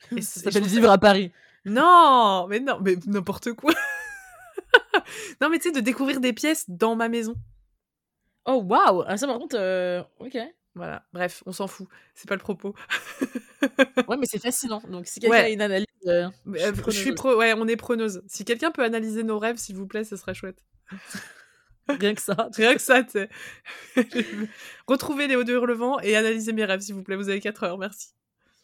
[0.16, 1.30] Et ça s'appelle vivre à Paris.
[1.64, 3.72] Non, mais non, mais n'importe quoi.
[5.40, 7.36] non, mais tu sais, de découvrir des pièces dans ma maison.
[8.44, 10.36] Oh, waouh ah, Ça, par contre, euh, ok.
[10.76, 11.88] Voilà, bref, on s'en fout.
[12.14, 12.74] C'est pas le propos.
[13.62, 14.82] ouais, mais c'est fascinant.
[14.90, 15.86] Donc, si quelqu'un a une analyse.
[16.06, 17.34] Euh, je suis, pro...
[17.34, 18.22] Ouais, on est preneuse.
[18.26, 20.62] Si quelqu'un peut analyser nos rêves, s'il vous plaît, ce serait chouette.
[21.88, 22.36] Rien que ça.
[22.56, 23.30] Rien que ça, tu sais.
[24.86, 27.16] Retrouvez les hauts de Hurlevent et analysez mes rêves, s'il vous plaît.
[27.16, 28.08] Vous avez 4 heures, merci.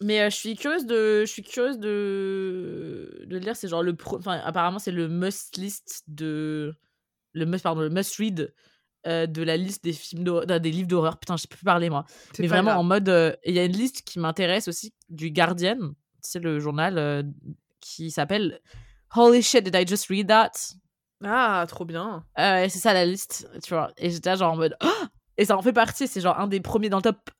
[0.02, 3.56] Mais euh, je suis curieuse de, je suis curieuse de, de lire.
[3.56, 4.18] C'est genre le pro...
[4.18, 6.74] enfin, apparemment c'est le must list de,
[7.32, 8.52] le must pardon, le must read
[9.06, 11.18] euh, de la liste des films des livres d'horreur.
[11.18, 12.04] Putain, je peux plus parler moi.
[12.38, 15.78] Mais vraiment en mode, euh, il y a une liste qui m'intéresse aussi du Guardian,
[16.20, 17.22] c'est le journal euh,
[17.80, 18.60] qui s'appelle
[19.14, 20.52] Holy shit, did I just read that?
[21.24, 22.24] Ah, trop bien.
[22.36, 23.92] c'est ça la liste, tu vois.
[23.96, 25.06] Et j'étais genre en mode, oh!
[25.36, 26.06] et ça en fait partie.
[26.06, 27.30] C'est genre un des premiers dans le top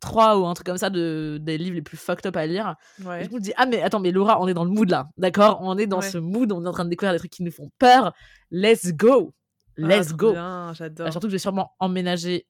[0.00, 2.76] 3 ou un truc comme ça de, des livres les plus fucked up à lire.
[3.04, 3.24] Ouais.
[3.24, 5.58] je me dis, ah, mais attends, mais Laura, on est dans le mood là, d'accord?
[5.62, 7.52] On est dans ce mood, on est en train de découvrir des trucs qui nous
[7.52, 8.12] font peur.
[8.50, 9.32] Let's go
[9.82, 10.32] ah, let's go.
[10.32, 11.10] Bien, j'adore.
[11.12, 12.46] surtout que je vais sûrement emménager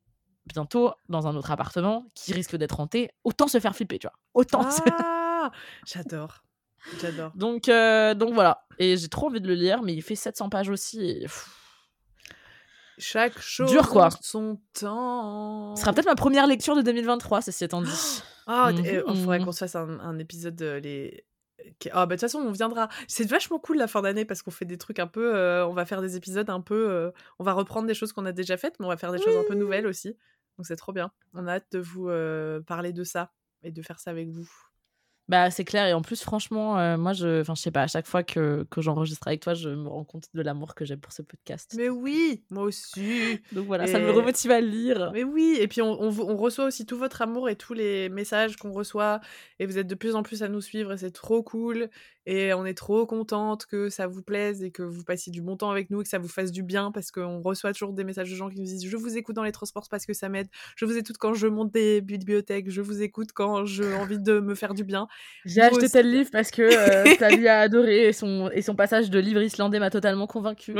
[0.46, 3.10] bientôt dans un autre appartement qui risque d'être hanté.
[3.24, 4.16] Autant se faire flipper, tu vois.
[4.34, 4.68] Autant.
[4.86, 5.50] Ah,
[5.86, 6.44] j'adore.
[7.00, 7.32] J'adore.
[7.34, 8.64] Donc, euh, donc voilà.
[8.78, 11.26] Et j'ai trop envie de le lire, mais il fait 700 pages aussi.
[12.98, 14.08] Chaque chose Dur, quoi.
[14.22, 15.74] son temps.
[15.76, 17.90] Ce sera peut-être ma première lecture de 2023, ceci étant dit.
[18.48, 21.24] Ah, oh, il faudrait qu'on se fasse un, un épisode de les,
[21.92, 22.88] ah bah de toute façon on viendra.
[23.08, 25.72] C'est vachement cool la fin d'année parce qu'on fait des trucs un peu, euh, on
[25.72, 28.56] va faire des épisodes un peu, euh, on va reprendre des choses qu'on a déjà
[28.56, 30.16] faites, mais on va faire des choses un peu nouvelles aussi.
[30.58, 31.10] Donc c'est trop bien.
[31.34, 33.32] On a hâte de vous euh, parler de ça
[33.62, 34.48] et de faire ça avec vous.
[35.28, 35.86] Bah, c'est clair.
[35.86, 38.64] Et en plus, franchement, euh, moi, je, enfin, je sais pas, à chaque fois que,
[38.70, 41.74] que j'enregistre avec toi, je me rends compte de l'amour que j'ai pour ce podcast.
[41.76, 43.40] Mais oui, moi aussi.
[43.52, 45.10] Donc voilà, ça me remotive à lire.
[45.12, 48.56] Mais oui, et puis on, on, reçoit aussi tout votre amour et tous les messages
[48.56, 49.20] qu'on reçoit.
[49.58, 51.88] Et vous êtes de plus en plus à nous suivre et c'est trop cool.
[52.28, 55.56] Et on est trop contente que ça vous plaise et que vous passiez du bon
[55.56, 58.02] temps avec nous et que ça vous fasse du bien parce qu'on reçoit toujours des
[58.02, 60.28] messages de gens qui nous disent Je vous écoute dans les transports parce que ça
[60.28, 60.48] m'aide.
[60.74, 62.68] Je vous écoute quand je monte des bibliothèques.
[62.68, 65.06] Je vous écoute quand j'ai envie de me faire du bien.
[65.44, 69.18] J'ai acheté tel livre parce que euh, a adoré et son, et son passage de
[69.18, 70.74] livre islandais m'a totalement convaincu.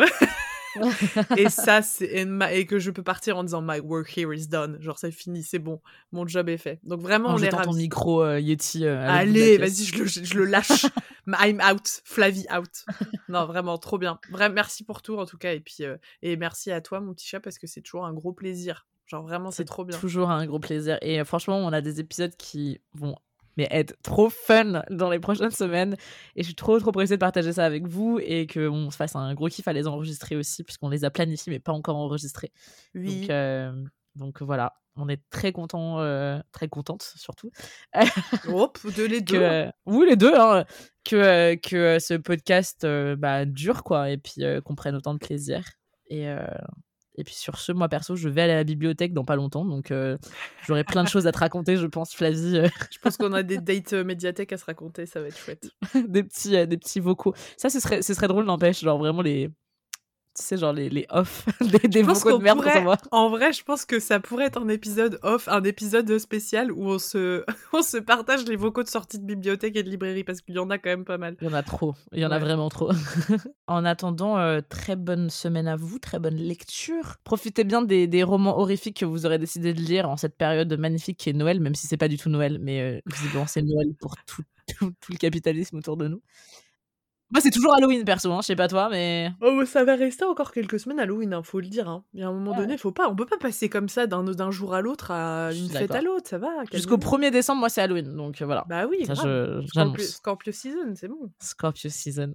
[1.36, 4.78] et ça, c'est et que je peux partir en disant my work here is done.
[4.80, 5.80] Genre c'est fini, c'est bon,
[6.12, 6.80] mon job est fait.
[6.82, 8.84] Donc vraiment, en on est ton micro euh, Yeti.
[8.84, 10.86] Euh, Allez, vas-y, je le, je le lâche.
[11.26, 12.84] I'm out, Flavie out.
[13.28, 14.18] non, vraiment trop bien.
[14.30, 17.14] Vraiment, merci pour tout en tout cas et puis euh, et merci à toi mon
[17.14, 18.86] petit chat parce que c'est toujours un gros plaisir.
[19.06, 19.96] Genre vraiment, c'est trop bien.
[19.98, 20.98] Toujours un gros plaisir.
[21.00, 23.14] Et franchement, on a des épisodes qui vont
[23.56, 25.96] mais être trop fun dans les prochaines semaines.
[26.34, 29.16] Et je suis trop, trop pressée de partager ça avec vous et qu'on se fasse
[29.16, 32.52] un gros kiff à les enregistrer aussi, puisqu'on les a planifiés, mais pas encore enregistrés.
[32.94, 33.20] Oui.
[33.20, 33.84] Donc, euh,
[34.14, 37.50] donc voilà, on est très content, euh, très contente surtout.
[38.48, 39.38] Hop, de les deux.
[39.38, 40.64] Que, oui, les deux, hein,
[41.04, 42.86] que, que ce podcast
[43.16, 45.62] bah, dure, quoi, et puis qu'on prenne autant de plaisir.
[46.08, 46.28] Et,
[47.18, 49.64] et puis sur ce, moi perso, je vais aller à la bibliothèque dans pas longtemps,
[49.64, 50.18] donc euh,
[50.66, 52.58] j'aurai plein de choses à te raconter, je pense, Flavie.
[52.58, 52.68] Euh.
[52.90, 55.70] je pense qu'on a des dates euh, médiathèques à se raconter, ça va être chouette.
[56.08, 57.34] des petits, des petits vocaux.
[57.56, 59.50] Ça, ce serait, ce serait drôle, n'empêche, genre vraiment les,
[60.38, 62.98] Tu sais, genre les, les off des, des de merde pour pourrait- savoir.
[63.10, 66.88] En vrai, je pense que ça pourrait être un épisode off, un épisode spécial où
[66.90, 70.42] on se, on se partage les vocaux de sortie de bibliothèque et de librairie parce
[70.42, 71.36] qu'il y en a quand même pas mal.
[71.40, 71.94] Il y en a trop.
[72.12, 72.90] Il y en a vraiment trop.
[73.66, 77.16] en attendant, euh, très bonne semaine à vous, très bonne lecture.
[77.24, 80.72] Profitez bien des, des romans horrifiques que vous aurez décidé de lire en cette période
[80.78, 83.62] magnifique qui est Noël, même si c'est pas du tout Noël, mais euh, visiblement c'est
[83.62, 84.42] Noël pour tout,
[84.78, 86.20] tout, tout le capitalisme autour de nous.
[87.32, 89.30] Moi, c'est toujours Halloween, perso, hein, je sais pas toi, mais.
[89.40, 91.88] Oh, ça va rester encore quelques semaines Halloween, hein, faut le dire.
[91.88, 92.04] Hein.
[92.14, 92.58] Il y a un moment Ouais.
[92.58, 95.68] donné, faut pas, on peut pas passer comme ça d'un jour à l'autre à une
[95.68, 96.48] fête à l'autre, ça va.
[96.72, 97.26] Jusqu'au calmez-vous.
[97.26, 98.64] 1er décembre, moi, c'est Halloween, donc voilà.
[98.68, 100.04] Bah oui, Ça, je- Scorpio.
[100.04, 101.30] Scorpio season, c'est bon.
[101.40, 102.32] Scorpio season.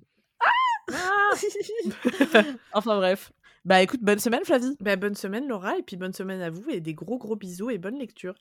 [0.92, 1.36] Ah
[2.74, 3.32] Enfin bref.
[3.64, 4.76] Bah écoute, bonne semaine, Flavie.
[4.82, 7.70] bah, bonne semaine Laura, et puis bonne semaine à vous, et des gros gros bisous
[7.70, 8.34] et bonne lecture.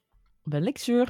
[0.46, 1.07] Bonne lecture.